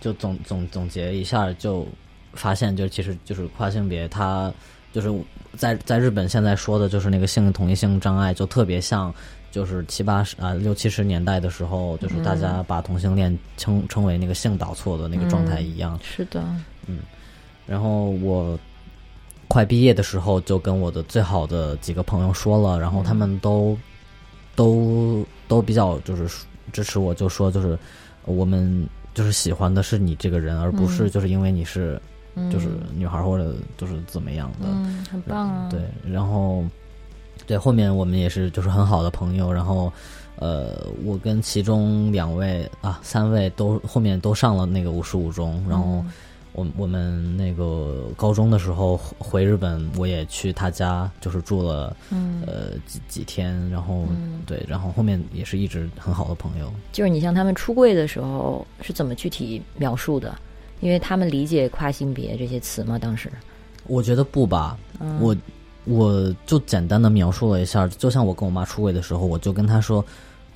[0.00, 1.87] 就总总总结一下，就
[2.38, 4.51] 发现就其实就是跨性别，他
[4.92, 5.12] 就是
[5.57, 9.12] 在在日本现在说的就是那个性同一性障碍，就特别像。
[9.51, 15.98] 就是七八十啊六七十年代的时候，就是大家把同性恋称称为那个性导错的那个状态一样。
[16.03, 16.44] 是的，
[16.87, 16.98] 嗯
[17.66, 18.57] 然后我
[19.48, 23.77] 快毕业的时候，就跟我的最好的几个朋友说了，然后他们都、
[24.55, 26.29] 都都比较就是
[26.70, 27.77] 支持我，就说就是
[28.27, 32.01] 我们就是喜欢的是你这个人，而不是就是因为你是嗯
[32.51, 34.66] 就是女孩或者就是怎么样的。
[34.68, 35.68] 嗯，很棒啊。
[35.70, 36.64] 对，然后
[37.46, 39.92] 对后面我们也是就是很好的朋友，然后
[40.37, 46.12] 呃，我跟其中两位啊三位都后面都上了那个五十五中，然后嗯
[46.55, 56.72] 我我们那个高中的时候回日本，我也去他家就是住了嗯，呃几几天，然后、嗯对，然后后面也是一直很好的朋友。
[56.90, 60.37] 就是你像他们出柜的时候是怎么具体描述的？
[60.80, 62.98] 因为他们理解跨性别这些词吗？
[62.98, 63.30] 当时，
[63.86, 65.36] 我觉得不吧，嗯我
[65.84, 70.04] 我就简单的描述了一下，就像我跟我妈出柜的时候，我就跟她说，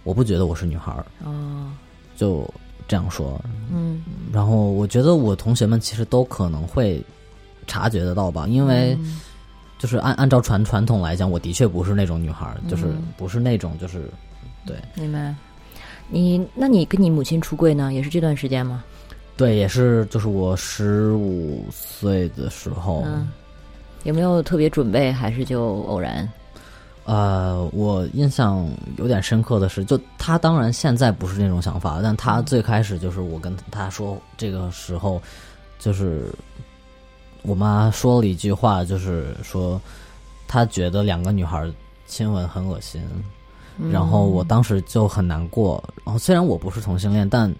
[0.05, 1.73] 我不觉得我是女孩儿，哦，
[2.17, 2.49] 就
[2.87, 3.41] 这样说。
[3.73, 7.03] 嗯，然后我觉得我同学们其实都可能会
[7.67, 8.97] 察觉得到吧，因为
[9.79, 14.11] 就是按按照传传统来讲，我的确不是那种女孩儿，就是嗯不是那种就是
[14.67, 15.35] 对，明白。
[16.09, 18.85] 你那你跟你母亲出柜呢，也是这段时间吗？
[19.37, 23.03] 对，也是，就是我十五岁的时候。
[23.07, 23.29] 嗯，
[24.05, 26.29] 有没有特别准备，还是就偶然？
[27.05, 28.65] 呃，我印象
[28.97, 35.21] 有点深刻的是，就他当然现在不是那种想法，但他最开始就是我跟他说这个时候，
[35.81, 36.33] 就是
[37.43, 39.81] 我妈说了一句话，就是说
[40.47, 41.69] 她觉得两个女孩
[42.07, 43.03] 亲吻很恶心，
[43.91, 45.83] 然后我当时就很难过。
[46.05, 47.53] 然后虽然我不是同性恋，但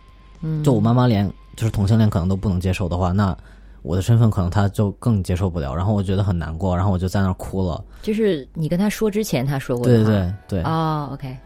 [0.63, 3.37] 就我妈妈连就是同性恋可能都不能接受的话，那。
[3.85, 7.85] 我的身份可能他就更接受不了，然后我觉得很难过，然后我就在那儿哭了。
[8.01, 11.37] 就是你跟他说之前，他说过对对对对哦，OK，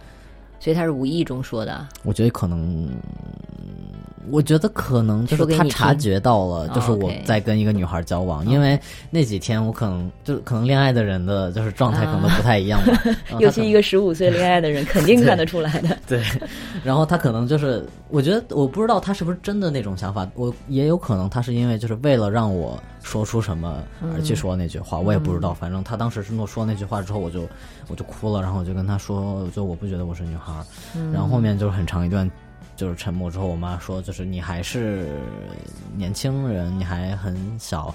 [0.67, 1.87] 所以他是无意中说的。
[2.03, 2.89] 我觉得可能。
[4.29, 8.77] 我觉得可能就是他察觉到了，就是我在跟一个女孩交往，因为
[9.09, 13.01] 那几天我可能就可能恋爱的人的就是状态可能不太一样吧。
[13.39, 15.97] 尤其一个十五岁恋爱的人， 肯定看得出来的。
[16.09, 16.21] 对，
[16.83, 22.77] 然后他可能就是，我觉得我不知道他是不是真的那种想法，我也有可能他是因为就是为了让我
[23.07, 25.55] 说出什么而去说那句话，我也不知道。
[25.55, 27.49] 反正他当时是诺说那句话之后，我就
[27.89, 30.53] 我就哭了，然后我就跟他说，就我不觉得我是女孩。
[31.13, 32.31] 然后后面就是很长一段。
[32.75, 35.09] 就是沉默之后，我妈说：“就是你还是
[35.97, 37.95] 年轻人，你还很小，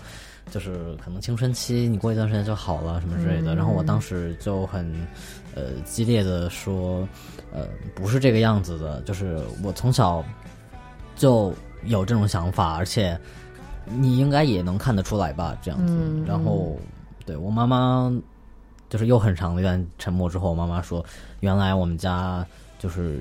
[0.50, 4.92] 就是可能青春期，你过一段时间就好了，什么之类的。”然后我当时就很
[5.54, 7.08] 呃激烈的说
[7.54, 10.26] ：“呃，不是这个样子的，就是我从小
[11.16, 13.16] 就有这种想法，而且
[13.86, 15.96] 你应该也能看得出来吧，这样子。”
[16.28, 16.78] 然后
[17.26, 18.12] 对我妈妈
[18.90, 21.04] 就是又很长的一段沉默之后，我妈妈说
[21.42, 22.46] ：“原来我们家
[22.80, 23.20] 就是。”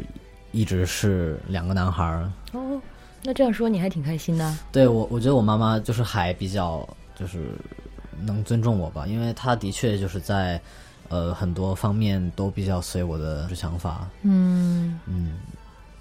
[0.52, 2.82] 一直是两个男孩儿哦，
[3.22, 4.52] 那这样说你还挺开心的。
[4.72, 7.54] 对我，我觉得我妈妈就是还比较就是
[8.20, 10.60] 能尊重我吧，因为她的确就是在
[11.08, 14.08] 呃很多方面都比较随我的想法。
[14.22, 15.38] 嗯嗯，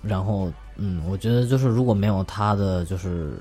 [0.01, 3.37] 然后嗯，我觉得就是如果没有她的就是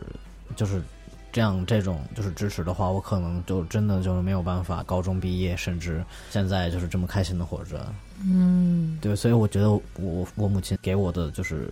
[0.55, 0.83] 就是
[1.31, 7.87] 这样这种就是支持的话，我可能就真的就是没有办法高中毕业，甚至现在就是这么开心的活着。
[8.25, 11.71] 嗯，对，所以我觉得我我母亲给我的就是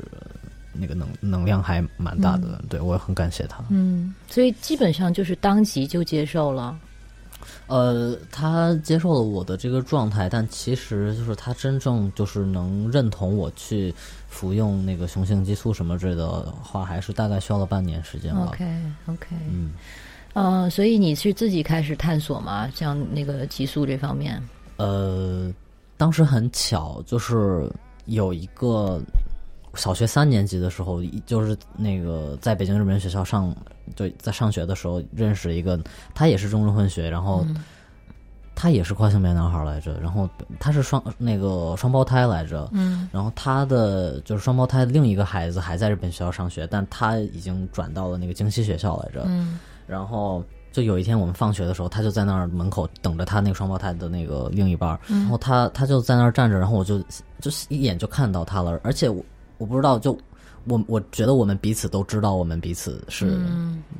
[0.72, 3.64] 那个能能量还蛮大的，对我也很感谢她。
[3.70, 6.78] 嗯，所以基本上就是当即就接受了。
[7.68, 13.92] 呃，他接受了我的这个状态，但其实就是他真正就是能认同我去
[14.36, 18.48] 服用那个雄性激素什么之类的话，还是大概需要了半年时间吧。
[18.48, 18.64] OK
[19.06, 19.72] OK，嗯，
[20.34, 22.70] 呃，所以你是自己开始探索吗？
[22.74, 24.42] 像那个激素这方面？
[24.76, 25.52] 呃。
[25.98, 27.66] 当时很巧，就是
[28.04, 29.00] 有一个
[29.76, 33.56] 小学三年级的时候，就是那个在北京日本学校上，
[33.94, 35.80] 就在上学的时候认识一个，
[36.14, 37.46] 他也是中日混血，然后
[38.56, 50.42] 他也是跨性别男孩来着，然后他是双那个双胞胎来着，嗯，然后他的就是双胞胎另一个孩子还在日本学校上学，但他已经转到了那个京西学校来着，嗯，然后。
[50.72, 56.98] 就有一天我们放学的时候，他就在那儿门口等着他那个双胞胎的那个另一半，然后他他就在那儿站着，然后我就
[57.40, 59.24] 就一眼就看到他了，而且我
[59.56, 60.14] 我不知道，就
[60.66, 63.40] 我我觉得我们彼此都知道我们彼此是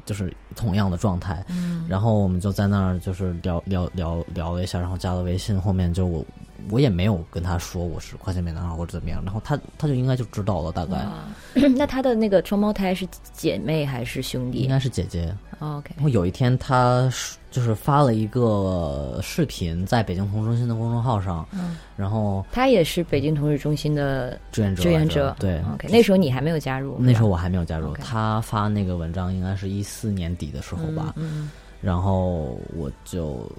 [0.05, 1.45] 就是同样的状态，
[1.89, 6.25] 然后我们就在那儿就是聊聊聊聊了一下，然后加了微信，后面就我。
[6.71, 11.07] 我也没有跟他说我是跨性别男孩或者怎么样，然后他他就应该就知道了大概。
[11.77, 14.59] 那他的那个双胞胎是姐妹还是兄弟？
[14.59, 15.35] 应该是姐姐。
[15.59, 15.93] OK。
[15.97, 17.11] 然后有一天他
[17.51, 24.83] 就是发了一个视频在北京同志中心的公众号上，嗯，然后他也是北京同志中心的志愿者。
[24.83, 25.63] 志愿者对。
[25.75, 26.97] OK，那时候你还没有加入。
[26.99, 27.95] 那时候我还没有加入。
[27.95, 31.15] 他发那个文章应该是一四年底的时候吧。
[31.17, 31.51] 嗯。
[31.81, 33.51] 然后我就。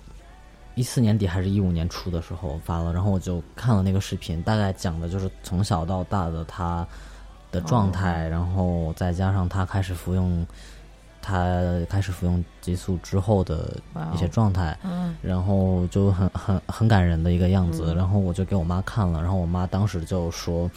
[0.78, 6.88] 一四年底还是一五年初的时候发了，然后我就看了那个视频，大概讲的就是从小到大的他
[7.52, 10.46] 的状态，然后再加上他开始服用，
[11.20, 13.76] 他开始服用激素之后的
[14.14, 14.78] 一些状态，
[15.22, 20.70] 然后就很很很感人的一个样子，然后我就给我妈看了，然后我妈当时就说，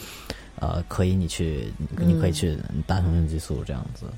[0.60, 4.06] 呃，可以你去，你可以去打雄性激素这样子。
[4.06, 4.12] 嗯，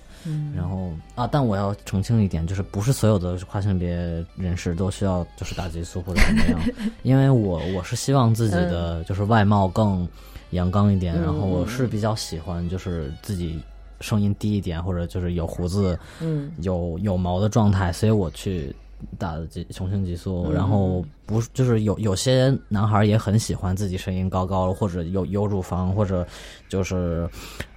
[0.54, 3.90] 然后啊，但我要澄清一点，就是不是所有的跨性别
[4.36, 6.60] 人士都需要就是打激素或者怎么样，
[7.02, 10.06] 因为我我是希望自己的就是外貌更
[10.50, 13.60] 阳刚一点，然后我是比较喜欢就是自己
[14.00, 18.74] 声音低一点或者就是有胡子，嗯，有有毛的状态，所以我去
[19.18, 26.26] 打的激雄性激素，然后不就是有有些男孩也很喜欢自己声音高高或者有有乳房或者
[26.68, 27.28] 就是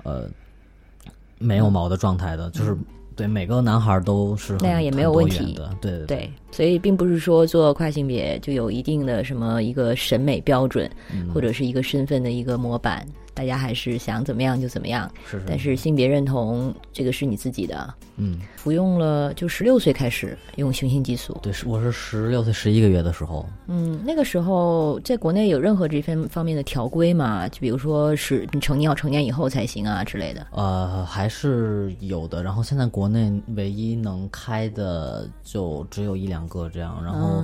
[0.03, 0.29] 呃。
[1.39, 2.75] 没有毛的状态的，就是
[3.15, 5.53] 对每个男孩都是那样也没有问题。
[5.53, 6.05] 的，对对。
[6.05, 11.29] 对，所以并不是说做跨性别就有一定的什么一个审美标准，嗯。
[11.33, 15.07] 或者是一个身份的一个模板，大家还是想怎么样就怎么样。
[15.29, 27.47] 是是，但是性别认同这个是你自己的，嗯，服用了就十六岁开始用雄性激素，对，是我是十六岁十一个月的时候，嗯，那个时候在国内有任何这方方面的条规吗？
[27.49, 30.47] 就比如说是你成年要成年以后才行啊之类的。
[30.51, 32.41] 呃，还是有的。
[32.41, 37.03] 然后现在国内唯一能开的就只有一两个这样。
[37.03, 37.43] 然后，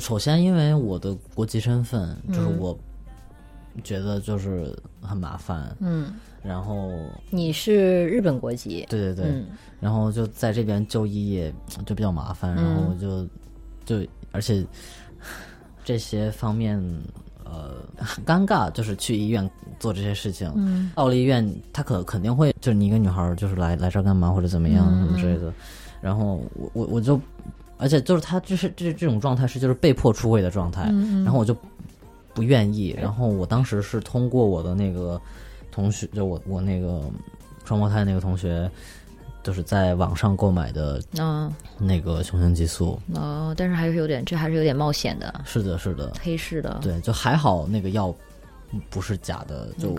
[0.00, 2.76] 首先因为我的国籍身份，就是我
[3.82, 5.74] 觉得就是很麻烦。
[5.80, 6.90] 嗯，然后
[7.30, 9.46] 你是日本国籍，对对对，嗯。
[9.80, 11.52] 然后就在这边就医也
[11.86, 13.26] 就比较麻烦，然后就
[13.84, 14.64] 就而且
[15.84, 16.78] 这些方面
[17.44, 20.52] 呃很尴尬，就是去医院做这些事情。
[20.56, 20.90] 嗯。
[20.94, 25.52] 到了医院，他可肯定会就是你一个女孩儿就是来来这儿干嘛或者怎么样嗯什么之类的，
[26.02, 27.18] 然后我我我就，
[27.78, 31.24] 而且就是他就是这这种状态是就是被迫出柜的状态，嗯。
[31.24, 31.56] 然后我就
[32.40, 35.20] 不愿意，然后我当时是通过我的那个
[35.70, 37.02] 同学，就我我那个
[37.66, 38.70] 双胞胎那个同学，
[39.42, 41.52] 就是在网上购买的嗯。
[41.78, 46.78] 那个雄性激素，哦，但是还是有点，这还是有点冒险的，是的，是的，黑市的。
[46.80, 48.14] 对，就还好那个药
[48.88, 49.94] 不是假的，就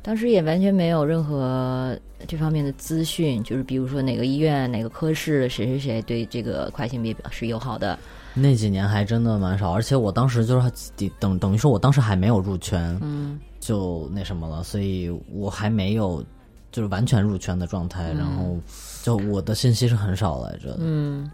[0.00, 7.98] 当时也完全没有任何这方面的资讯，就是比如说哪个医院、哪个科室谁谁谁对这个跨性别表示友好的。
[8.40, 10.70] 那几年还真的蛮少，而且我当时就是
[11.18, 13.38] 等等于说，我当时还没有入圈，嗯。
[13.60, 16.24] 就那什么了，所以我还没有
[16.72, 18.56] 就是完全入圈的状态，然后
[19.02, 20.74] 就我的信息是很少来着。
[20.78, 21.30] 嗯，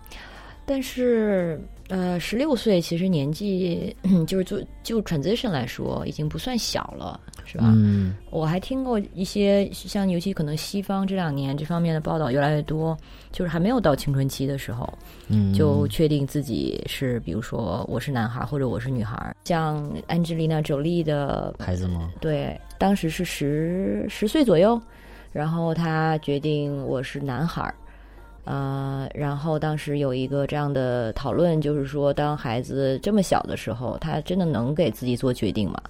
[0.67, 3.95] 但是呃，十六岁其实年纪
[4.27, 7.73] 就是就就 transition 来说，已经不算小了，是吧？
[7.77, 12.97] 嗯我还听过一些像，尤其可能西方这两年这方面的报道越来越多，
[13.33, 14.91] 就是还没有到青春期的时候，
[15.29, 19.35] 嗯，就确定自己是，比如说我是男孩或者我是女孩。
[19.45, 22.11] 像 Angelina Jolie 的孩子吗？
[22.19, 24.81] 对，当时是十十岁左右，
[25.33, 27.75] 然后她决定我是男孩儿。
[28.45, 35.81] 呃，然后当时有一个这样的讨论，就是说，当孩子这么小的时候，他真的能给自己做决定吗？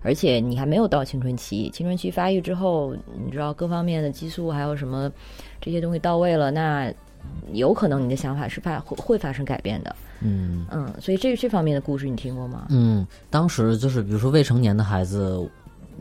[0.00, 2.94] 而且你还没有到青春期，青春期发育之后，
[3.24, 5.10] 你知道各方面的激素还有什么
[5.60, 6.90] 这些东西到位了，那
[7.52, 9.94] 有可能你的想法是发会会发生改变的。
[10.20, 12.66] 嗯嗯，所以这这方面的故事你听过吗？
[12.70, 15.44] 嗯，当时就是比如说未成年的孩子，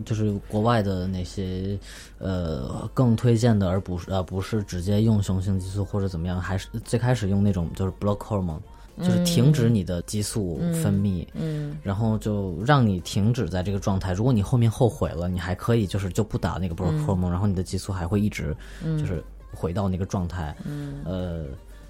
[0.05, 1.77] 就是国外的那些
[2.19, 8.60] 呃更推荐的，而不是呃不是直接用雄性激素或者怎么样，还是最开始用那种就是 block hormone，
[8.99, 11.25] 就是停止你的激素分泌。
[11.33, 14.13] 嗯然后就让你停止在这个状态。
[14.13, 20.55] 如果你后面后悔了，你还可以就是就不打那个嗯 hormone，、然后你的激素还会一直就是回到那个状态。
[20.65, 21.45] 嗯呃，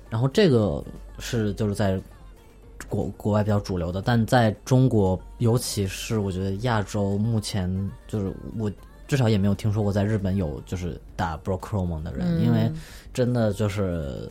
[0.10, 0.84] 然后这个
[1.20, 2.00] 是就是在
[2.90, 7.70] 国国外比较主流的，但在中国，尤其是我觉得亚洲，目前
[8.08, 8.72] 就是我
[9.08, 12.72] 至少也没有听说过在日本有就是打 hormone 的人，嗯因为
[13.14, 14.30] 真的就是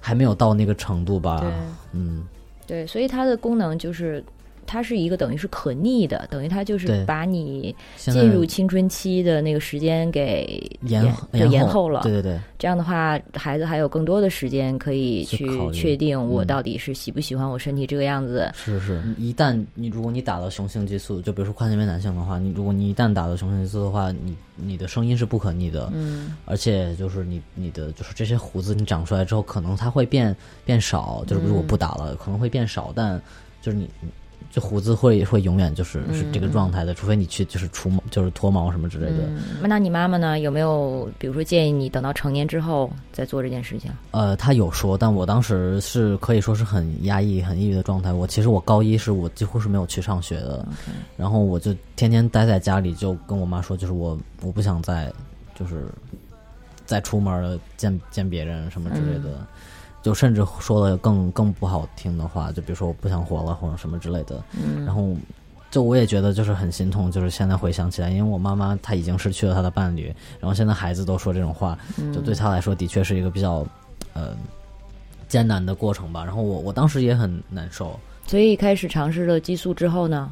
[0.00, 1.44] 还没有到那个程度吧。
[1.92, 2.26] 嗯，
[2.66, 4.24] 对，所以它的功能就是。
[4.66, 11.02] 它是一个等于是可逆的，等于它就是把你进入青春期的那个时间给延
[11.32, 12.02] 对延延后了。
[12.02, 12.38] 对对对。
[12.58, 18.50] 这样的话，孩子还有更多的时间可以去确定我嗯到底是喜不喜欢我身体这个样子。
[18.54, 33.20] 是是，一旦你如果你打了雄性激素，就比如说跨性别男性的话，你如果你一旦打了雄性激素的话，你你的声音是不可逆的，嗯而且就是你你的就是这些胡子你长出来之后，可能它会变变少，就是如果不打了，可能会变少，但
[33.60, 33.86] 就是你
[34.50, 39.18] 这胡子会会永远就是是这个状态的，除非你去就是除毛就是脱毛什么之类的。
[39.28, 40.40] 嗯，那你妈妈呢？
[40.40, 43.90] 有没有比如说建议你等到成年之后再做这件事情？
[44.12, 48.12] 呃，她有说，但我当时是可以说是很压抑、很抑郁的状态。
[48.12, 50.66] 我其实我高一是我几乎是没有去上学的，
[51.16, 55.12] 然后我就天天待在家里，就跟我妈说，就是我我不想再
[55.54, 55.84] 就是
[56.84, 59.46] 再出门了，见见别人什么之类的，
[60.06, 64.40] 就甚至说了更更不好听的话，就比如说我不想活了或者什么之类的。
[64.52, 65.16] 嗯然后
[65.68, 71.76] 就我也觉得就是很心痛，就是现在回想起来，因为我妈妈她已经失去了她的伴侣，然后现在孩子都说这种话，
[72.14, 73.66] 就对她来说的确是一个比较
[74.12, 74.28] 呃
[75.26, 76.24] 艰难的过程吧。
[76.24, 77.98] 然后我我当时也很难受
[78.28, 80.30] 所以开始尝试了激素之后呢，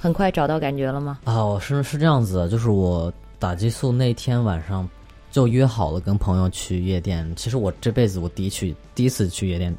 [0.00, 1.20] 很快找到感觉了吗？
[1.22, 4.88] 啊，是是这样子的，就是我打激素那天晚上
[5.32, 7.28] 就约好了跟朋友去夜店。
[7.34, 9.74] 其实我这辈子我第一去第一次去夜店，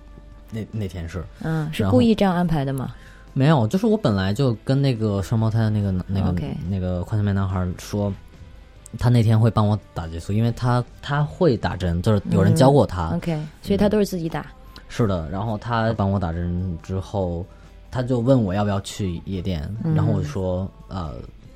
[0.51, 2.93] 那那天是嗯，是故意这样安排的吗？
[3.31, 6.33] 没有，就是我本来就跟那个双胞胎的那个那个、
[6.69, 8.13] 那个跨性别男孩说，
[8.99, 13.15] 他那天会帮我打激素，因为他他会打针，就是有人教过他。
[13.15, 14.45] OK，所以他都是自己打。
[14.87, 17.43] 是的，然后他帮我打针之后，
[17.89, 21.15] 他就问我要不要去夜店，然后我就说呃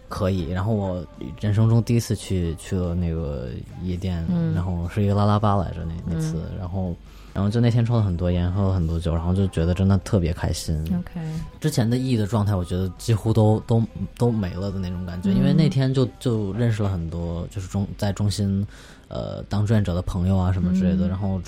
[0.10, 0.50] 可以。
[0.50, 1.06] 然后我
[1.40, 3.50] 人生中第一次去去了那个
[3.84, 6.96] 夜店，然后是一个拉拉吧来着那那次，然后。
[7.38, 10.76] 然后就那天抽了很多烟，喝了很多酒，然后就觉得真的特别开心。
[10.86, 11.22] OK，
[11.62, 13.80] 之前的意义的状态，我觉得几乎都都
[14.18, 18.66] 都没了的那种感觉，因为那天就就认识了很多，就是中在中心，
[19.08, 21.08] 呃，当志愿者的朋友啊什么之类的。
[21.08, 21.40] 然后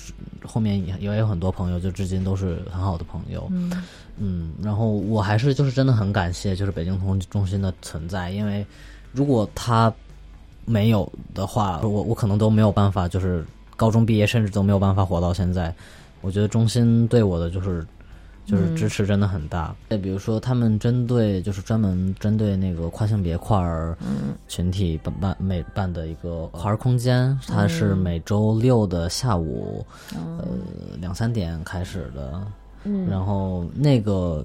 [0.46, 3.48] 后面也也有很多朋友，就至今都是很好的朋友。
[3.50, 3.72] 嗯
[4.16, 8.64] 嗯，然后我还是就是真的很感谢，就是北京同中心的存在，因为
[9.10, 9.92] 如果他
[10.64, 13.44] 没有的话，我我可能都没有办法就是。
[13.80, 15.74] 高中毕业，甚至都没有办法活到现在。
[16.20, 17.86] 我觉得中心对我的就是
[18.44, 19.74] 就是支持真的很大。
[19.88, 23.96] 再比如说，他们针对就是专门针对那个跨性别跨儿
[24.48, 30.44] 群体办办每办的一个跨儿空间，它是每周六的下午呃
[31.00, 32.42] 两三点开始的。
[33.08, 34.44] 然后那个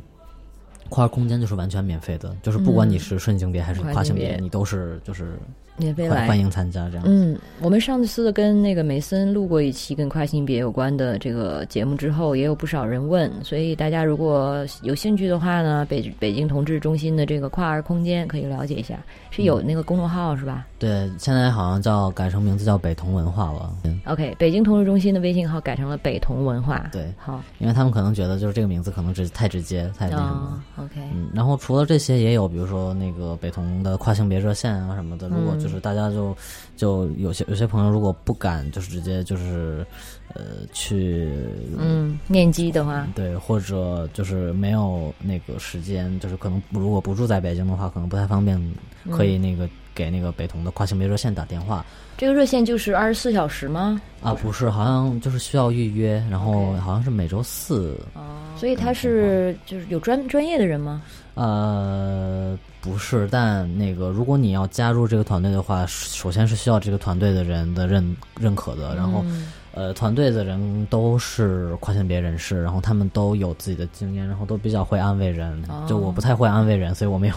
[0.88, 5.38] 跨儿空间就是完全免费的，就是不管你是顺性别还是跨性别，你都是就是。
[5.78, 7.04] 免费来，欢迎参加这样。
[7.06, 18.98] 嗯，我们上次跟那个梅森录过一期跟跨性别有关的这个节目之后，也有不少人问，所以大家如果有兴趣的话呢，北北京同志中心的这个跨儿空间可以了解一下，
[19.32, 20.66] 是有那个公众号是吧？
[20.80, 23.74] 对，现在好像叫改成名字叫北同文化了。
[24.06, 26.88] OK，北京同志中心的微信号改成了北同文化。
[26.92, 30.64] 对，好，因为他们可能觉得就是这个名字可能直太直接，太那什么。
[30.78, 36.36] OK，嗯，然后除了这些，也有比如说那个北同的跨性别热线啊什么的，如果就是大家就。
[36.78, 39.88] 就有些有些朋友如果不敢就是直接就是
[40.34, 40.42] 呃
[40.74, 41.32] 去
[41.78, 48.62] 嗯面基的话，对，或者就是没有那个时间，就是可能如果不住在北京的话，可能不太方便，
[49.10, 51.86] 可以那个给那个北同的跨性别热线打电话。
[52.18, 54.02] 这个热线就是二十四小时吗？
[54.22, 57.98] 啊，不是，好像就是需要预约，然后好像是每周四。
[58.16, 61.02] 哦，所以他是就是有专专业的人吗？
[61.36, 62.60] 呃。
[62.86, 68.96] 不是，但那个，如果你要加入这个团队的话，首先是需要这个团队的人的认认可的。
[68.96, 69.26] 然后，
[69.74, 75.64] 呃，团队的人都是跨性别人士，然后他们都有自己的经验，然后都比较会安慰人。
[75.88, 77.36] 就我不太会安慰人，所以我没有。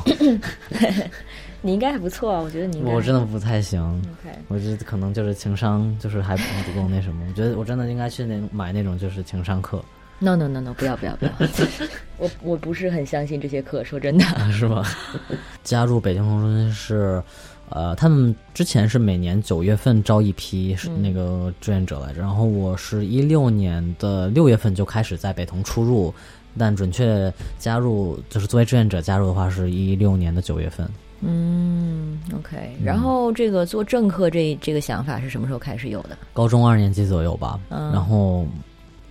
[1.62, 2.82] 你应该还不错，我觉得你。
[2.82, 3.82] 我真的不太行。
[4.20, 7.24] OK，我觉得可能就是情商就是还不够那什么。
[7.26, 9.82] 我觉得我真的应该去那买那种就是情商课。
[10.20, 11.32] No no no no 不要不要不要，
[12.18, 14.84] 我我不是很相信这些课，说真的，是吗？
[15.62, 17.22] 加入北京同中心是，
[17.68, 26.12] 呃，他们之前是每年九月份招一批是那个志愿者来着，然后我是一六年的六月份就开始在北同出入，
[26.58, 30.88] 但准确加入就是作为志愿者加入的话，是一六年的九月份。
[31.20, 32.76] 嗯，OK。
[32.82, 36.16] 然后这个做政客这这个想法是什么时候开始有的？
[36.32, 37.60] 高中二年级左右吧。
[37.70, 38.46] 嗯然后。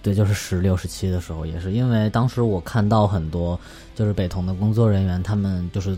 [0.02, 3.60] 对，就是十六、十七的时候，也是因为当时我看到很多
[3.96, 5.98] 就是北同的工作人员，他们就是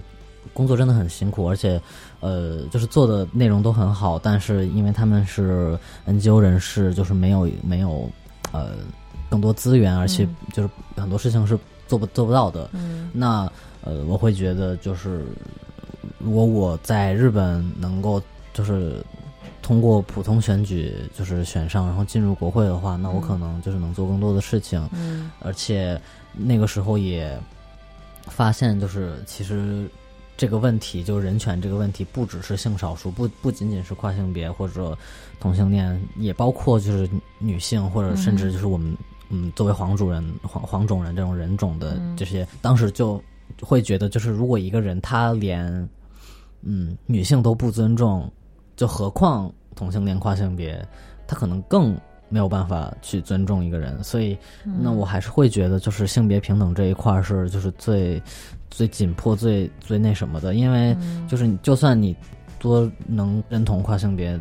[0.53, 1.79] 工作真的很辛苦，而且
[2.19, 5.77] 呃，就是做的内容都很好，但是因为他们是
[6.07, 8.09] NGO 人士，就是没有没有
[8.51, 8.71] 呃
[9.29, 12.69] 更多资源，而且就是很多事情是做不做不到的。
[12.73, 13.51] 嗯，那
[13.83, 15.23] 呃，我会觉得就是
[16.17, 18.19] 如果我在日本能够
[18.53, 19.03] 就是。
[19.69, 24.83] 通过普通选举就是选上，然后进入国会的话，那我可能就是能做更多的事情。
[24.91, 26.01] 嗯，而且
[26.33, 27.39] 那个时候也
[28.23, 29.87] 发现，就是其实
[30.35, 34.97] 这个问题，就人权这个问题，不只是性少数，不不仅仅是跨性别或者
[35.39, 37.07] 同性恋，也包括就是
[37.37, 38.97] 女性，或者甚至就是我们
[39.29, 43.23] 嗯，作为黄种人、黄黄种人这种人种的这些，当时就
[43.61, 45.87] 会觉得，就是如果一个人他连
[46.63, 48.27] 嗯女性都不尊重，
[48.75, 49.53] 就何况。
[49.79, 50.85] 同性恋、跨性别，
[51.25, 54.37] 他可能更没有办法去尊重一个人，所以，
[54.83, 58.21] 那我还是会觉得，就是性别平等这一块是就是最
[58.69, 60.95] 最紧迫、最最那什么的，因为
[61.27, 62.15] 就是就算你
[62.59, 64.37] 多能认同跨性别，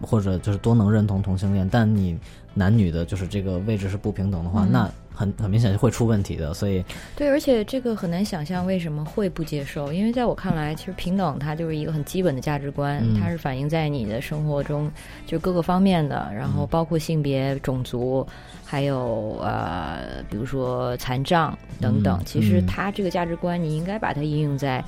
[0.00, 2.18] 或者就是多能认同同性恋，但你
[2.54, 4.90] 男女的就是这个位置是不平等的话，那。
[5.12, 6.82] 很很明显就会出问题的，所以
[7.14, 14.90] 对，而且这个很难想象为什么会不接受，因为在我看来，其实平等它就是一个很基本的价值观，它是反映在你的生活中
[15.26, 18.26] 就各个方面的，然后包括性别、种族，
[18.64, 22.18] 还有呃，比如说残障等等。
[22.24, 24.82] 其实它这个价值观，你应该把它应用在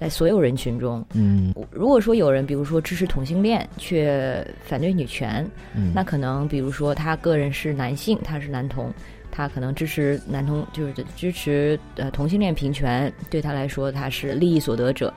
[0.00, 1.04] 在所有人群中。
[1.14, 5.48] 嗯，如果说有人比如说支持同性恋却反对女权，
[5.94, 8.92] 那可能比如说他个人是男性，他是男同。
[9.36, 15.12] 他可能支持男同，就是支持呃同性恋平权，对他来说他是利益所得者。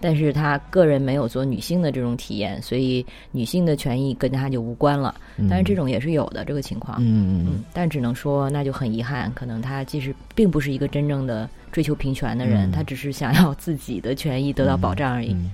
[0.00, 5.12] 但是他个人没有做女性的这种体验，所以女性的权益跟他就无关了。
[5.50, 12.72] 但是这种也是有的这个情况，嗯嗯嗯，但只能说那就很遗憾，可能他其实并不是一个真正的追求平权的人，嗯。
[12.72, 15.32] 他只是想要自己的权益得到保障而已。
[15.32, 15.50] 嗯，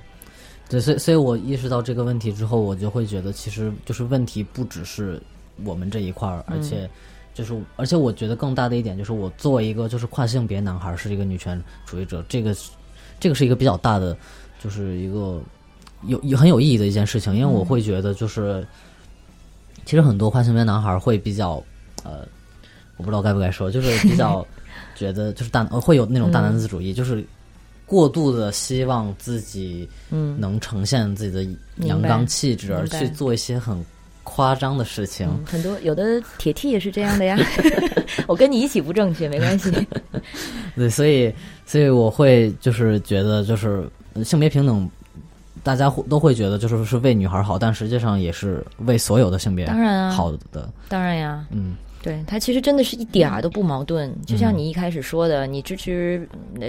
[0.68, 5.18] 对，所以所以我意识到这个问题之后，我就会觉得，其实就是问题不只是
[5.64, 6.86] 我们这一块儿，而且
[7.34, 12.54] 就是，而且我觉得更大的一点就是，我作为一个就是跨性别男孩儿，是一个女权主义者，这个
[13.18, 14.16] 这个是一个比较大的，
[14.62, 15.42] 就是一个
[16.06, 18.64] 有有很有意义的一件事情，因为我会觉得就是，
[19.84, 21.60] 其实很多跨性别男孩会比较
[22.04, 22.26] 呃，
[22.96, 24.46] 我不知道该不该说，就是比较
[24.94, 27.24] 觉得就是大呃会有那种大男子主义，就是
[27.84, 30.40] 过度的希望自己嗯。
[30.40, 33.84] 能呈现自己的阳刚气质，而去做一些很
[34.24, 35.28] 夸张的事情。
[35.30, 37.38] 嗯，很多有的铁 T 也是这样的呀。
[38.26, 39.70] 我跟你一起不正确，没关系。
[40.74, 41.32] 对，所以
[41.64, 44.90] 所以我会就是觉得就是呃性别平等，
[45.62, 50.68] 大家会都会觉得就是是为女孩好，但实际上也是为所有的性别当然啊好的。
[50.88, 54.14] 当然呀，嗯对他其实真的是一点儿都不矛盾。
[54.26, 56.28] 就像你一开始说的，你支持
[56.60, 56.68] 呃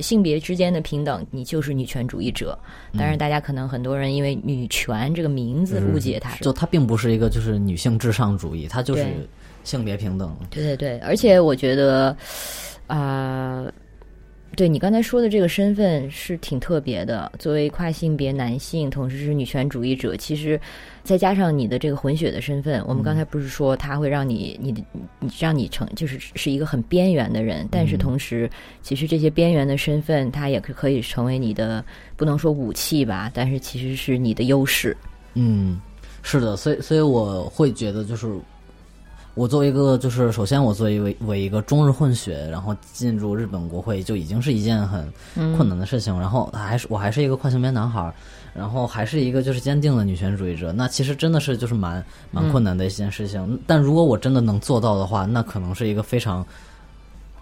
[0.00, 2.56] 性别之间的平等，你就是女权主义者。
[2.96, 9.04] 当然，大家可能很多人因为“女权”这个名字误解它，就它并不是一个就是女性至上主义，它就是
[9.64, 10.32] 性别平等。
[10.50, 12.16] 对对对，而且我觉得，
[12.86, 13.66] 啊、
[14.56, 17.30] 对你刚才说的这个身份是挺特别的。
[17.38, 20.58] 作为跨性别男性，同时是女权主义者，其实
[21.04, 24.82] 再加上你的这个混血的身份，我们刚才不是说他会让你你的
[25.20, 28.50] 你让你成就是是一个很边缘的人，但是同时，
[28.80, 31.84] 其实这些边缘的身份，它也可可以成为你的
[32.16, 34.96] 不能说武器吧，但是其实是你的优势。
[35.34, 35.78] 嗯，
[36.22, 38.26] 是的，所以所以我会觉得就是。
[39.36, 45.06] 我作为一个，就是首先我作为为为一个中日混血，然后进入日本国会就已经是一件很
[45.54, 46.18] 困难的事情。
[46.18, 48.14] 然后还是我还是一个跨性别男孩儿，
[48.54, 50.72] 然后还是一个就是坚定的女权主义者。
[50.72, 53.60] 那其实真的是就是蛮蛮困难的一件事情。
[53.66, 56.44] 但如果我真的能做到的话，那可能是一个非常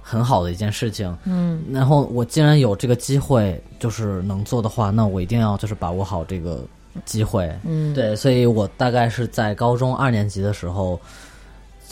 [0.03, 1.17] 很好的一件事情。
[1.23, 6.65] 嗯，然后我既然有这个机会，就是能做的话，那我一定要就是把握好这个
[7.05, 7.49] 机会。
[7.63, 11.01] 嗯，对，所以我大概是在高中二年级的时候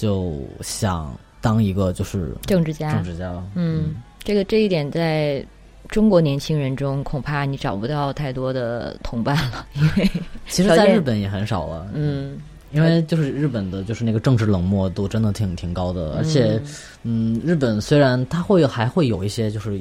[0.03, 3.41] 就想当一个就是政治家，政治家。
[3.55, 3.95] 嗯，
[4.25, 5.47] 这个这一点在
[5.89, 10.11] 中国年轻人中，恐怕你找不到太多的同伴了， 因为
[10.49, 11.87] 其实，在日本也很少了。
[11.95, 12.37] 嗯，
[12.73, 16.61] 因为就是日本的，就是那个政治冷漠度真的挺挺高的，而且，
[17.05, 19.81] 嗯，日本虽然它会有还会有一些就是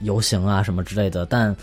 [0.00, 1.54] 游行啊什么之类的，但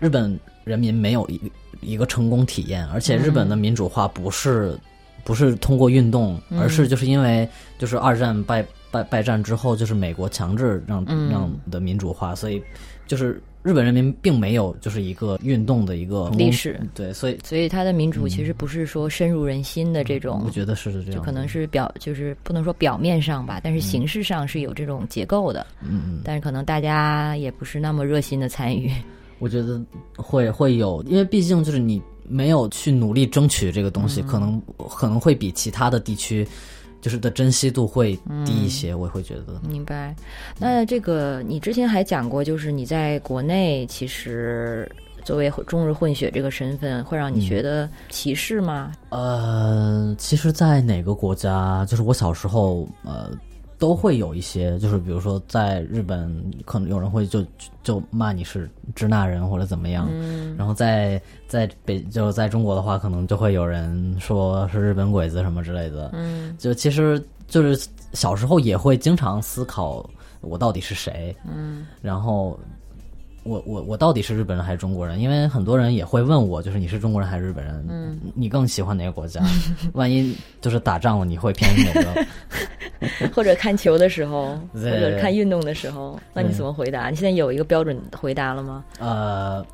[0.00, 1.40] 日本人民没有一
[1.82, 4.76] 一个成功体验，而且日本的民主化不是、
[5.26, 7.46] 不是通过运动，而是就是因为
[7.78, 11.28] 就是二战败败败战之后，就是美国强制让、嗯。
[11.28, 12.62] 让的民主化，所以
[13.08, 26.20] 就是日本人民并没有就是一个运动的一个历史，对，所以所以他的民主其实不是说深入人心的这种我，觉得是这样，就可能是表就是不能说表面上吧，但是形式上是有这种结构的，嗯嗯。
[26.24, 28.88] 但是可能大家也不是那么热心的参与。
[29.40, 29.78] 我觉得
[30.16, 34.60] 会会有，因为毕竟就是你没有去努力争取这个东西，可能
[34.90, 36.46] 可能会比其他的地区
[37.00, 38.94] 就是的珍惜度会低一些。
[38.94, 40.14] 我会觉得，明白。
[40.58, 44.90] 那这个你之前还讲过，就是你在国内其实
[45.24, 48.92] 作为中日混血这个身份，会让你觉得歧视吗？
[49.10, 53.30] 呃，其实，在哪个国家，就是我小时候，呃，
[53.78, 57.44] 都会有一些，就是比如说在日本，可能有人会就
[57.82, 60.56] 就骂你是支那人或者怎么样，嗯。
[60.56, 66.56] 然后在在北就是在中国的话，可能就会有人说是日本鬼子什么之类的，嗯。
[66.58, 70.08] 就其实就是小时候也会经常思考
[70.40, 71.86] 我到底是谁，嗯。
[72.00, 72.58] 然后
[73.46, 75.18] 我我我到底是日本人还是中国人？
[75.20, 77.86] 因为很多人也会问我，就是你是中国人还是日本人？
[77.88, 79.40] 嗯，你更喜欢哪个国家？
[79.94, 82.26] 万一就是打仗了，你会偏哪个？
[83.32, 87.08] 或者看球的时候， 或者看运动的时候，那你怎么回答？
[87.10, 88.84] 你现在有一个标准回答了吗？
[88.98, 89.64] 呃，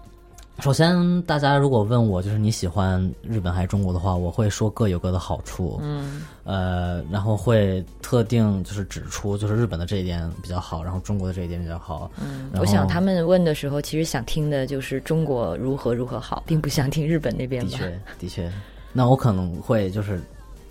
[0.61, 5.81] 首先大家如果问我就是你喜欢日本还是中国的话，我会说各有各的好处。
[5.83, 12.11] 嗯呃，然后会特定就是指出就是日本的这一点比较好，然后中国的这一点比较好。
[12.21, 17.71] 嗯，我想他们问的时候，其实想听的就是中国如何如何好，并不想听日本那边吧。
[17.71, 18.53] 的确，的确，
[18.93, 20.21] 那我可能会就是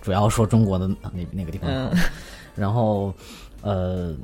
[0.00, 1.98] 主要说中国的那那个地方好，嗯
[2.54, 3.12] 然后
[3.62, 4.14] 呃，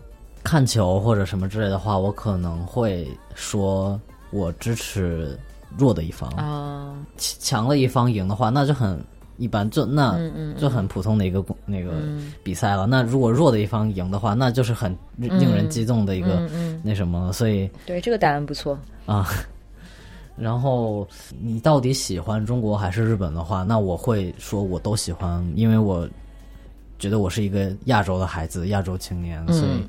[0.43, 3.99] 看球或者什么之类的话，我可能会说
[4.31, 5.39] 我支持
[5.79, 9.01] 弱的一方，啊，强的一方赢的话，那就很
[9.37, 10.19] 一般，就那
[10.59, 12.33] 就很普通的一个那个嗯。
[12.43, 12.87] 比赛了。
[12.87, 16.51] 那如果弱的一方赢的话，那就是很令人激动的一个
[16.83, 18.77] 那什么，所以对，这个答案不错。
[19.07, 19.29] 啊，
[20.37, 21.07] 然后
[21.41, 26.09] 你到底喜欢中国还是日本的话，那我会说我都喜欢，因为我
[26.99, 29.87] 觉得我是一个亚洲的孩子，亚洲青年，所以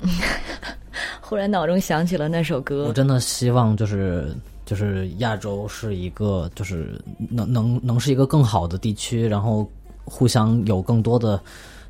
[1.20, 2.86] 忽然脑中想起了那首歌。
[2.86, 4.32] 我，真的希望就是
[4.70, 6.96] 就是亚洲是一个就是
[7.28, 9.68] 能能能是一个更好的地区，然后
[10.04, 11.40] 互相有更多的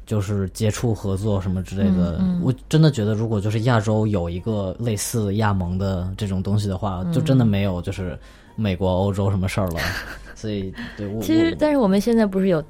[0.06, 2.16] 就是接触合作什么之类的。
[2.20, 8.18] 嗯我真的觉得，如果就是亚洲有一个类似亚盟的这种东西的话，就真的没有就是
[8.56, 9.78] 美国、欧洲什么事儿了。
[10.34, 12.64] 所以，对我其实但是我们现在不是有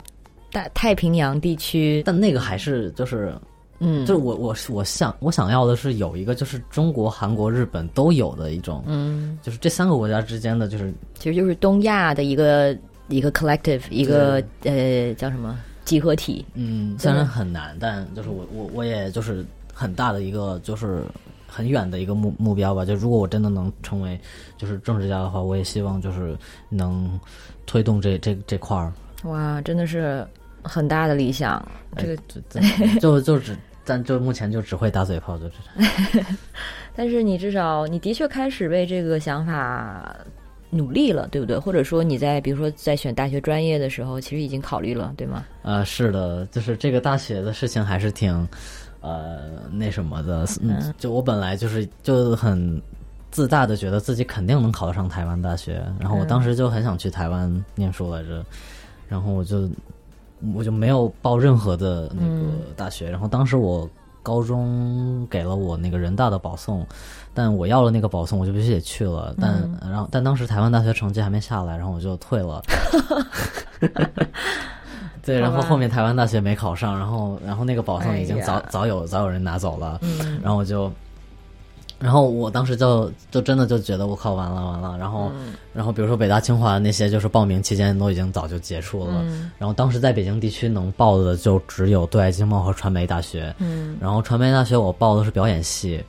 [0.50, 3.32] 大太平洋地区，但那个还是就是
[3.80, 12.76] 嗯，就是我我我想我想要的是有一个就是中国、韩国、日本都有的一种，嗯，就是这三个国家之间的就是其实就是东亚的一个
[13.08, 21.02] 一个 collective，一个呃叫什么集合体，嗯，虽然很难，但就是我我我也就是很大的一个就是
[21.48, 22.84] 很远的一个目目标吧。
[22.84, 24.20] 就如果我真的能成为
[24.58, 26.36] 就是政治家的话，我也希望就是
[26.68, 27.18] 能
[27.66, 28.92] 推动这这这块儿。
[29.24, 30.26] 哇，真的是
[30.62, 31.66] 很大的理想。
[31.96, 32.22] 这个，
[32.60, 36.24] 哎就就就只但就目前就只会打嘴炮，就是。
[36.94, 40.14] 但是你至少你的确开始为这个想法
[40.70, 41.58] 努力了，对不对？
[41.58, 45.44] 或者说你在比如说在选大学专业的时候，其实已经考虑了，对吗？
[45.62, 48.46] 呃，是的，就是这个大学的事情还是挺
[49.00, 50.46] 呃那什么的。
[50.60, 52.80] 嗯，就我本来就是就很。
[53.32, 58.44] 自大的觉得自己肯定能考得上台湾大学，然后我当时就很想去台湾念书来着，
[59.08, 59.70] 然后我就
[60.54, 62.44] 我就没有报任何的那个
[62.76, 63.88] 大学，然后当时我
[64.22, 66.86] 高中给了我那个人大的保送，
[67.32, 72.62] 但我要了那个保送，我就必须得去了，但、然后但当时台湾大学成绩还没下来，然后我就退了。
[75.22, 80.40] 对，然后后面台湾大学没考上，然后然后那个保送已经早、哎早有早有人拿走了，嗯。
[80.42, 80.90] 然后我就，
[82.00, 85.52] 然后我当时就就真的就觉得我靠完了完了，然后、嗯。
[85.72, 89.52] 然后比如说北大清华那些就是报名期间都已经早就结束了，嗯。
[89.56, 93.96] 然后当时在北京地区能报的就只有对外经贸和传媒大学，嗯。
[94.00, 96.02] 然后传媒大学我报的是表演系，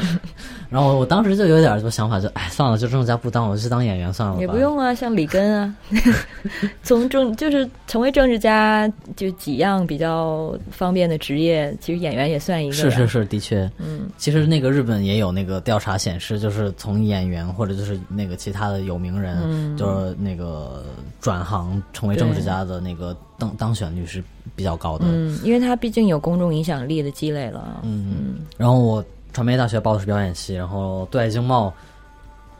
[0.70, 5.74] 然后我当时就有点就想法就哎算了，就政治家不当，我就去当演员算了，也不用啊，像里根啊，
[6.82, 12.74] 从政就是成为政治家，就几样比较方便的职业，其实演员也算一个。
[12.74, 20.84] 是是是，的确，嗯，其实那个日本也有那个调查显示，就是从演员或者就是那个其他的有名人，嗯就是那个
[21.20, 24.22] 转行成为政治家的那个当当选率是
[24.56, 25.04] 比较高的。
[25.08, 27.80] 嗯，因为他毕竟有公众影响力的积累了。
[27.82, 31.72] 嗯，然后我传媒大学报的是表演系，然后对外经贸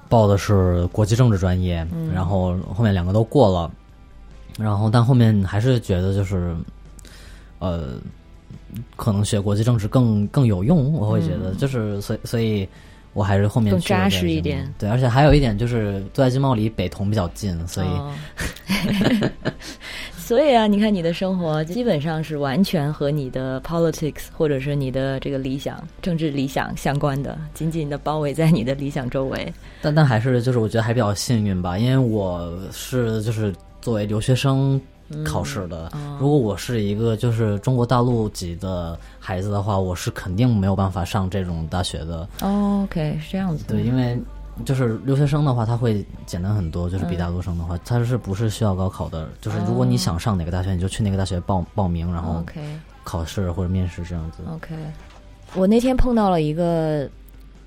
[0.09, 3.71] 报的是国际政治专业，嗯然后后面两个都过了，
[4.59, 6.55] 然后但后面还是觉得就是，
[7.59, 7.95] 呃，
[8.97, 12.69] 可能学国际政治更更有用，我会觉得、就是所以所以。
[13.15, 18.13] 我还是后面嗯更扎实一点对，而且还有一点就是对外经贸离北同比较近，所以、哦
[20.19, 29.55] 所以啊，你看你的生活基本上是完全和你的 politics 或者是你的这个理想、政治理想相关的，紧紧的包围在你的理想周围。
[29.81, 34.81] 但但还是就是我觉得还比较幸运吧，因为我是就是作为留学生
[35.25, 35.91] 考试的。
[36.19, 42.29] 如果我是一个就是中国大陆籍的孩子的话，我是肯定没有办法上这种大学的。
[42.41, 43.75] 哦 OK，是这样子的。
[43.75, 44.19] 对，因为
[44.65, 49.29] 就是留学生的话，他会简单很多，就是比大陆生的话，他是不是需要高考的？
[49.41, 52.45] 就是如果你想上哪个大学，你就去那个大学报报名，然后
[53.03, 54.43] 考试或者面试这样子。
[54.51, 54.75] OK，
[55.55, 57.09] 我那天碰到了一个，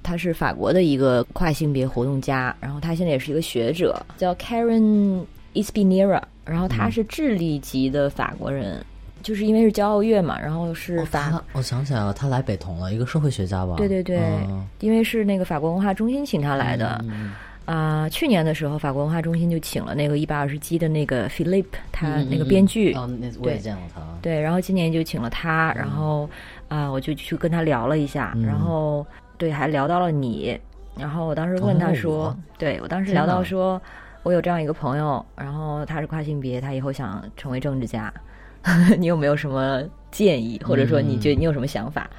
[0.01, 5.23] 他是法国的一个跨性别活动家，然后他现在也是一个学者，叫 Karen
[5.53, 8.83] Espinera，然后他是智利籍的法国人，
[9.23, 11.29] 就是因为是骄傲月嘛，然后是哦法。
[11.31, 13.75] 他，我想起来了，他来北同了，一个社会学家吧？
[13.77, 17.33] 对对对，嗯因为是那个法国文化中心请他来的嗯
[17.65, 24.01] 啊、去年的时候，法国文化中心就请了那个一百二十集的那个 Philip，他嗯那个编剧，哦，那我也对见过他。
[24.21, 26.29] 对，然后今年就请了他，然后
[26.69, 29.05] 啊、我就去跟他聊了一下，嗯然后
[29.37, 30.57] 对，还聊到了你，
[30.97, 33.81] 然后我当时问他哦说，我对我当时聊到哪说，
[34.23, 38.13] 我有这样一个朋友，然后他是跨性别，他以后想成为政治家，
[38.97, 42.09] 你有没有什么建议，或者说你嗯觉得你有什么想法？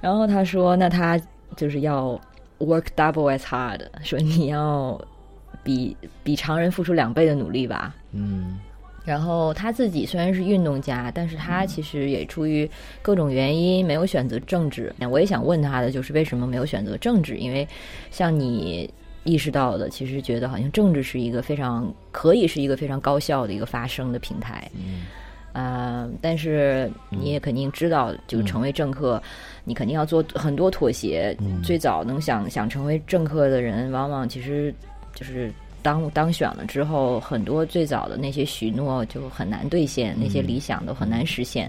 [0.00, 1.20] 然后他说，那他
[1.56, 2.20] 就是要
[2.58, 5.00] work double as hard，说你要
[5.62, 7.94] 比比常人付出两倍的努力吧。
[8.12, 8.58] 嗯
[9.02, 12.70] 然后他自己虽然是运动家，但是他其实也出于
[13.00, 14.94] 各种原因没有选择政治。
[15.10, 17.38] 我也想问他的就是为什么没有选择政治？
[17.38, 17.66] 因为
[18.10, 18.92] 像你
[19.24, 24.70] 意识到的，其实觉得好像政治是一个非常可以是一个非常高效的一个发声的平台。
[24.74, 25.02] 嗯。
[25.52, 29.20] 呃，但是你也肯定知道，就成为政客，
[29.64, 31.36] 你肯定要做很多妥协。
[31.40, 31.60] 嗯。
[31.60, 34.72] 最早能想想成为政客的人，往往其实
[35.12, 35.52] 就是
[35.82, 41.68] 当当选了之后，很多最早的那些许诺就很难兑现，那些理想都很难实现，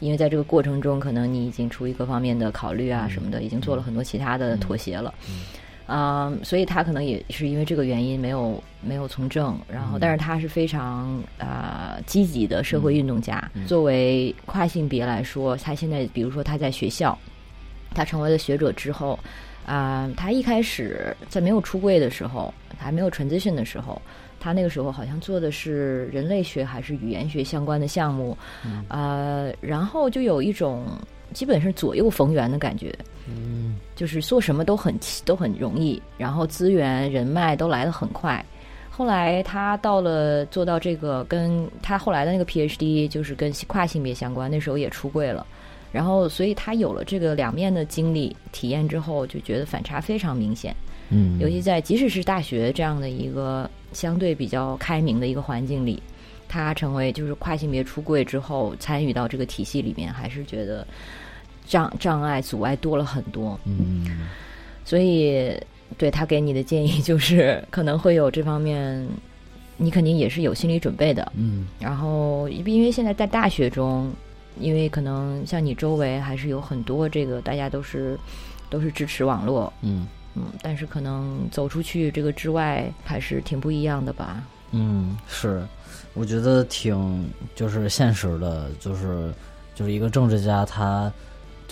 [0.00, 5.14] 因为在这个过程中，可能你已经出于各方面的考虑啊什么的，已经做了很多其他的妥协了。
[5.86, 13.50] 啊、所以他可能也是因为这个原因没有没有从政，然后但是他是非常啊、积极的社会运动家。
[13.66, 17.18] 作为跨性别来说，他现在比如说他在学校，
[17.94, 19.18] 他成为了学者之后，
[19.66, 24.00] 啊、他一开始在没有出柜的时候，还没有 transition 的时候，
[24.40, 28.36] 他那个时候好像做的是人类学还是语言学相关的项目，
[28.88, 30.84] 呃，然后就有一种
[31.32, 32.94] 基本是左右逢源的感觉，
[33.26, 38.44] 嗯就是做什么都很都很容易，然后资源人脉都来得很快。
[38.90, 45.46] 后来他到了做到这个，跟他后来的那个 PhD 就是跟跨性别相关，那时候也出柜了。
[45.90, 50.74] 然后，所以他有了这个两面的经历体验之后，就觉得反差非常明显。
[51.10, 56.02] 嗯，尤其在即使是大学这样的一个相对比较开明的一个环境里，
[56.48, 60.86] 他成为就是跨性别出柜之后，参与到这个体系里面，还是觉得
[61.72, 63.58] 障障碍阻碍多了很多。
[63.64, 64.28] 嗯
[64.84, 65.56] 所以，
[65.96, 69.08] 对他给你的建议就是，可能会有这方面，
[69.78, 71.32] 你肯定也是有心理准备的。
[71.34, 74.12] 嗯然后，因为现在在大学中，
[74.58, 78.18] 因为可能像你周围还是有很多这个大家都是
[78.68, 84.42] 都是支持网络，嗯嗯，但是可能走出去这个之外，还是挺不一样的吧。
[84.72, 85.64] 嗯，是，
[86.12, 89.32] 我觉得挺就是现实的，就是
[89.74, 91.12] 就是一个政治家，他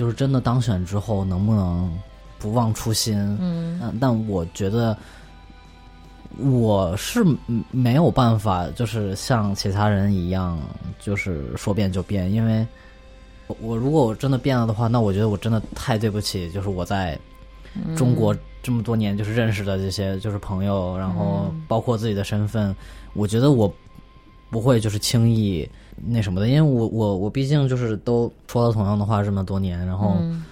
[0.01, 1.93] 就是真的当选之后，能不能
[2.39, 3.19] 不忘初心？
[3.39, 3.79] 嗯。
[3.83, 4.97] 嗯，但我觉得
[6.39, 10.59] 我是嗯没有办法，就是像其他人一样，
[10.99, 12.67] 就是说变就变，因为
[13.47, 17.19] 我我如果我真的变了的话，那我觉得我真的太对不起，就是我在
[17.95, 22.75] 中国这么多年就是认识的这些就是朋友，然后包括自己的身份，
[23.13, 23.71] 我觉得我
[24.49, 25.69] 不会就是轻易
[26.07, 30.17] 那什么的，因为我我我毕竟就是都说了同样的话这么多年，然后。
[30.21, 30.45] 嗯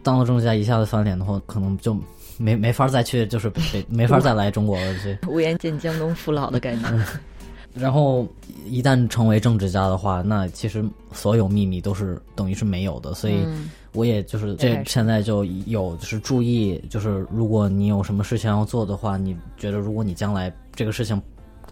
[0.00, 1.94] 当了政治家一下子翻脸的话，可能就
[2.38, 3.60] 没没法再去，就是北
[3.90, 4.94] 没法再来中国了。
[5.04, 6.88] 这 无颜见江东父老的感觉。
[7.74, 8.26] 然后
[8.64, 13.12] 一旦成为政治家的话，那其实所有秘密都是等于是没有的。
[13.12, 21.20] 所以嗯我也就是这现在就有就是注意，就是如果你有什么事情要做的话，你觉得如果你将来这个事情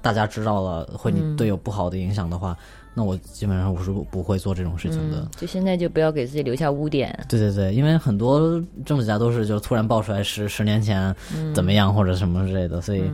[0.02, 2.54] 大家知道了，会你对有不好的影响的话，
[2.98, 5.18] 那我基本上我是不会做这种事情的。
[5.20, 7.14] 嗯，就现在就不要给自己留下污点。
[7.28, 11.14] 对对对，因为很多政治家都是就突然爆出来十十年前
[11.54, 13.04] 怎么样或者什么之类的，所以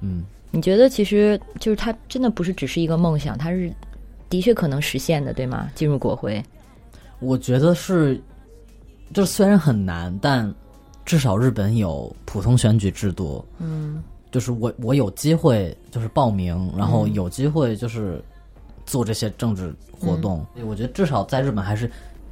[0.00, 3.70] 嗯你觉得其实就是他真的不是只是一个梦想，他是
[4.30, 5.70] 的确可能实现的，对吗？
[5.74, 6.42] 进入国会，
[7.20, 8.18] 我觉得是，
[9.12, 10.50] 就是虽然很难，但
[11.04, 18.20] 至少日本有普通选举制度，嗯就是我我有机会就是报名，然后有机会就是
[18.86, 21.90] 做这些政治活动，我觉得至少在日本还是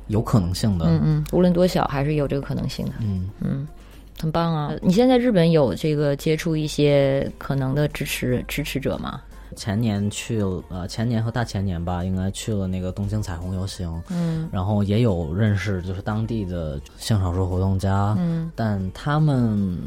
[0.09, 0.87] 有可能性的。
[0.87, 2.93] 嗯嗯，无论多小，还是有这个可能性的。
[3.01, 3.67] 嗯嗯，
[4.21, 4.73] 很棒啊！
[4.83, 9.21] 你现在日本有这个接触一些可能的支持支持者吗？
[9.55, 10.41] 前年去，
[10.71, 19.79] 呃，前年和大前年吧，应该去了那个东京彩虹游行，嗯然后也有认识就是当地的性少数活动家，嗯但他们，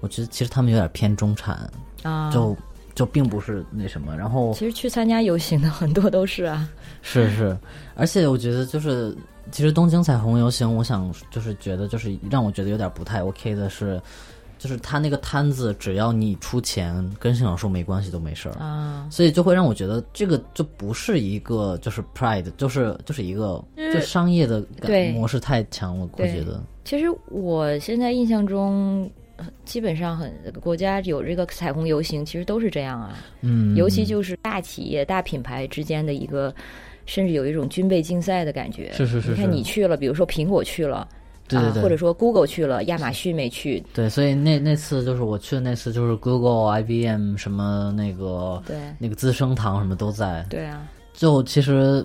[0.00, 1.70] 我觉得其实他们有点偏中产，
[2.02, 2.54] 啊，就
[3.00, 6.68] 就并不是那什么，然后其实去参加游行的很多都是啊，
[7.00, 7.56] 是是，
[7.94, 9.16] 而且我觉得就是，
[9.50, 13.98] 其实东京彩虹游行，我想就是觉得就是让我觉得有点不太 OK 的是，
[14.58, 18.52] 就是他那个摊子，只要你出钱，跟现场说没关系都没事儿。
[18.62, 25.12] 啊，所以就会让我觉得这个就不是一个就是 pride，就是就是一个就商业的感对。
[25.12, 26.62] 模式太强了，我觉得。
[26.84, 29.19] 其实我现在印象中，呃
[29.64, 33.16] 基本上很国家有这个彩虹游行，其实都是这样啊。
[33.40, 36.54] 嗯，尤其就是大企业、大品牌之间的一个，
[37.06, 38.92] 甚至有一种军备竞赛的感觉。
[38.92, 41.08] 是是是你看你去了，比如说苹果去了，啊，
[41.48, 50.46] 对对对或者说 Google 去了，亚马逊没去，对，所以那那次就是我去的那次，就是 Google、IBM 什么那个对那个资生堂什么都在。
[50.48, 52.04] 对啊，就其实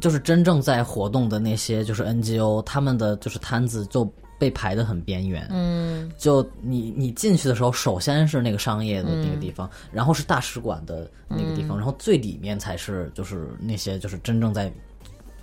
[0.00, 5.46] 就是真正在活动的那些就是 NGO，他们的就是摊子就被排的很边缘。
[5.50, 14.72] 嗯就你你进去的时候，首先是那个商业的那个地方，然后是大使馆的那个地方，然后最里面才是就是那些就是真正在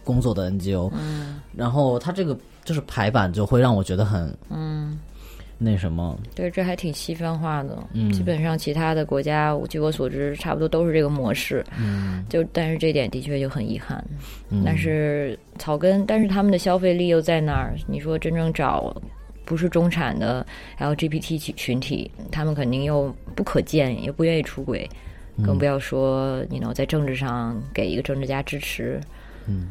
[0.04, 0.90] 工作的 NGO。
[0.94, 5.00] 嗯然后它这个就是排版就会让我觉得很嗯，
[5.58, 7.78] 那什么，对，这还挺西方化的。
[7.94, 11.64] 嗯基本上其他的国家，据我所知，差不多都是这个模式。
[11.80, 14.04] 嗯就但是这点的确就很遗憾。
[14.50, 17.74] 嗯，但是草根，但是他们的消费力又在那儿。
[17.88, 18.96] 你说真正找
[19.46, 20.46] 不是中产的
[20.80, 24.90] LGBT 群群体，他们肯定又不可见，也不愿意出轨，
[25.46, 29.00] 更不要说你 know 在政治上给一个政治家支持。
[29.48, 29.70] 嗯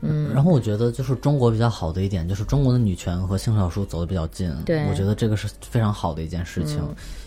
[0.00, 4.54] 嗯，然后我觉得就是中国比较好的一点，就是中国的女权和性少数走的比较近。
[4.64, 6.80] 对我觉得这个是非常好的一件事情，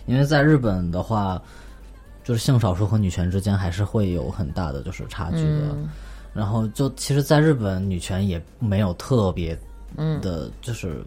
[0.06, 1.42] 因为在日本的话，
[2.24, 5.76] 就是性少数和女权之间还是会有很大的就是差距的。
[6.34, 9.54] 然后就其实，在日本女权也没有特别
[10.22, 11.04] 的，就是、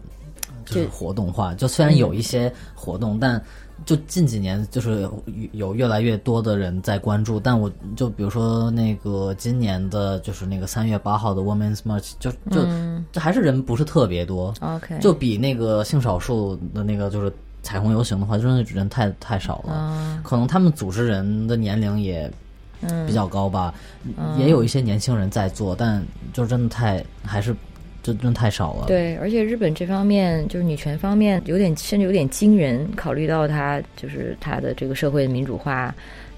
[0.65, 1.51] 就是活动化。
[1.55, 3.43] 就虽然有一些活动，但
[3.85, 7.39] 就近几年就是有有越来越多的人在关注。
[7.39, 12.65] 但我就比如说那个今年的，就是那个三月八号的 Women's March，就就、
[13.11, 17.31] 这还是人不是特别多，OK，就比那个性少数的那个就是
[17.63, 19.73] 彩虹游行的话，真的人太太少了。
[19.73, 22.31] 啊，可能他们组织人的年龄也
[22.81, 23.73] 嗯比较高吧，
[24.37, 27.55] 也有一些年轻人在做，但就真的太还是
[28.13, 28.85] 这真太少了。
[28.85, 35.93] 对，而且日本这方面就是女权方面有点甚至有点惊人，考虑到它就是它的这个社会民主化，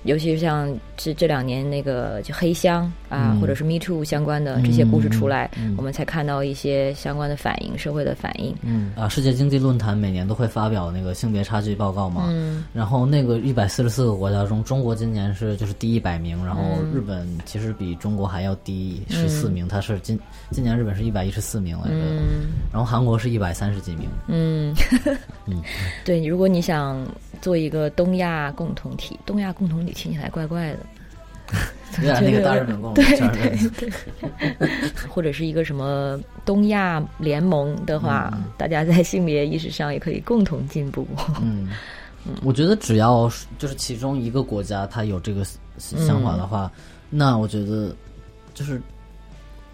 [0.07, 3.39] 尤其是像这这两年那个就黑箱啊，嗯。
[3.39, 5.75] 或者是 Me Too 相关的这些故事出来，嗯嗯。
[5.77, 8.55] 我们才看到一些相关的反应，社会的反应。
[8.63, 8.91] 嗯。
[8.95, 12.63] 啊，世界经济论坛每年都会发表那个性别差距报告嘛，嗯。
[12.73, 20.17] 然后那个一百四十四个国家中，中国今年是就是第一百名，然后日本其实比中国还要低十四名，它是今
[20.51, 22.47] 今年日本是一百一十四名来着，嗯。
[22.71, 24.73] 然后韩国是一百三十几名，嗯。
[25.45, 25.61] 嗯，
[26.05, 27.05] 对，如果你想
[27.41, 30.79] 做一个东亚共同体，东亚共同体听起来怪怪的，
[31.97, 33.69] 有点那个大日本共对对
[34.59, 34.69] 对，
[35.09, 41.07] 或者是一个什么东亚联盟的话，大家在性别意识上也可以共同进步。
[41.41, 41.69] 嗯，
[42.43, 45.43] 我觉得只要就是其中一个国家它有这个
[45.77, 46.71] 想法的话，
[47.09, 47.95] 那我觉得
[48.53, 48.79] 就是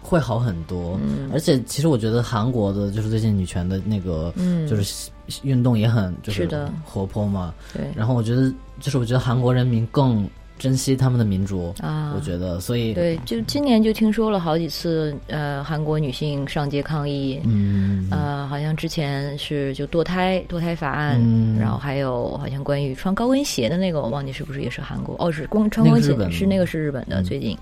[0.00, 0.98] 会好很多。
[1.02, 1.28] 嗯。
[1.32, 4.66] 而且其实我觉得韩国的就是最近女权的那个嗯。
[4.68, 5.10] 就是
[5.42, 6.48] 运动也很就是
[6.84, 7.52] 活泼嘛。
[7.72, 7.84] 对。
[7.96, 18.08] 然后我觉得就是我觉得韩国人民更珍惜他们的民主，啊，我觉得所以对，就今年就听说了好几次，呃，韩国女性上街抗议，嗯。
[18.10, 21.58] 呃，好像之前是就堕胎堕胎法案，嗯。
[21.58, 25.16] 然后还有好像关于穿高跟鞋的那个，我忘记是不是也是韩国？
[25.18, 27.24] 哦，是光穿高跟鞋是那个是日本的，嗯。
[27.24, 27.56] 最近。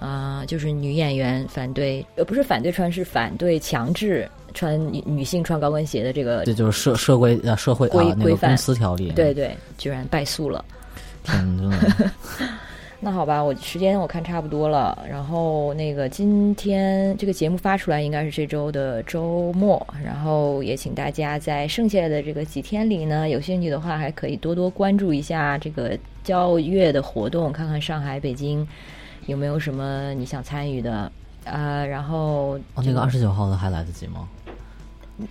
[0.00, 10.64] 啊、就是女演员反对，呃，不是反对穿，是反对强制穿女女性穿高跟鞋的这个，这就是社社会啊社会啊那个公司条例，对对，居然败诉了。
[11.22, 11.70] 天真
[13.00, 28.66] 那好吧，我时间我看差不多了，然后那个今天这个节目发出来应该是这周的周末，然后也请大家在剩下的这个几天里呢，有兴趣的话还可以多多关注一下这个交月的活动，看看上海、北京
[29.26, 31.10] 有没有什么你想参与的。
[31.44, 34.28] 啊、然后哦，那个二十九号的还来得及吗？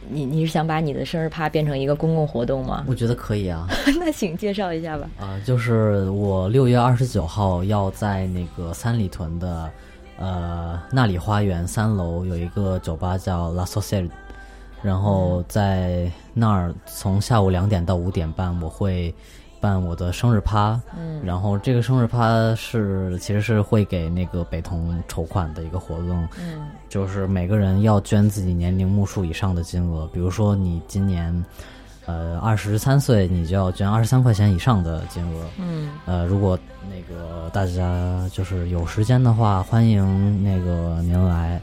[0.09, 2.83] 你你是想把你的生日趴变成一个公共活动吗？
[2.87, 3.67] 我觉得可以啊。
[3.99, 5.09] 那请介绍一下吧。
[5.19, 9.71] 啊、就是我六月二十九号要在那个三里屯的
[10.19, 14.09] 呃那里花园三楼有一个酒吧叫 La s o c i e
[14.83, 19.13] 然后在那儿从下午两点到五点半我会
[19.59, 21.21] 办我的生日趴，嗯。
[21.23, 26.67] 然后这个生日趴是其实是会给那个北童筹款的一个活动，嗯。
[26.89, 31.45] 就是每个人要捐自己年龄目数以上的金额，比如说你今年，
[32.05, 35.45] 呃，二十三岁，你就要捐二十三块钱以上的金额。
[35.57, 35.89] 嗯。
[36.05, 36.57] 呃，如果
[36.89, 41.59] 那个大家就是有时间的话，欢迎那个您来，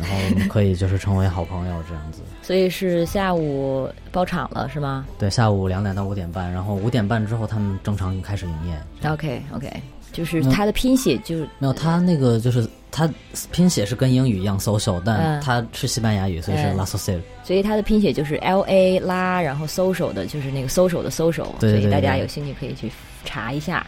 [0.02, 2.22] 然后我们可以就是成为好朋友这样子。
[2.42, 9.08] 所以是下午包场了是吗对，下午两点到五点半，然后五点半之后他们正常开始营业。
[9.08, 9.70] ？OK OK，
[10.12, 13.08] 就是它的拼写就没有，他那个就是它
[13.52, 17.20] 拼写是跟英语一样 social，但嗯他是西班牙语，所以是嗯 la social。
[17.44, 22.90] 所以它的拼写就是 L A 拉，然后 social 的，就是那个 social 的 social，对对对所以大家有兴趣可以去
[23.24, 23.86] 查一下，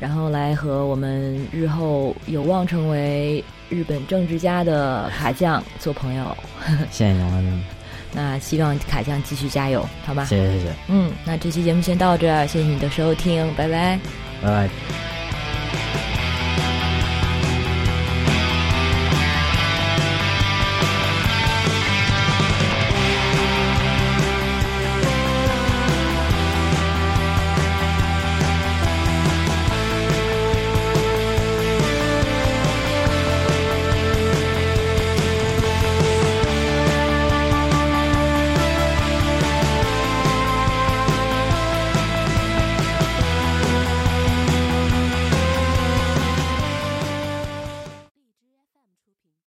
[0.00, 6.36] 然后来和我们日后有望成为日本政治家的卡酱做朋友。
[6.90, 7.58] 谢谢杨老师，
[8.12, 10.26] 那希望卡酱继续加油，好吧？
[10.26, 13.98] 谢谢谢谢，嗯，那这期节目先到这儿，谢谢你的收听，拜拜。
[14.42, 16.09] 拜拜。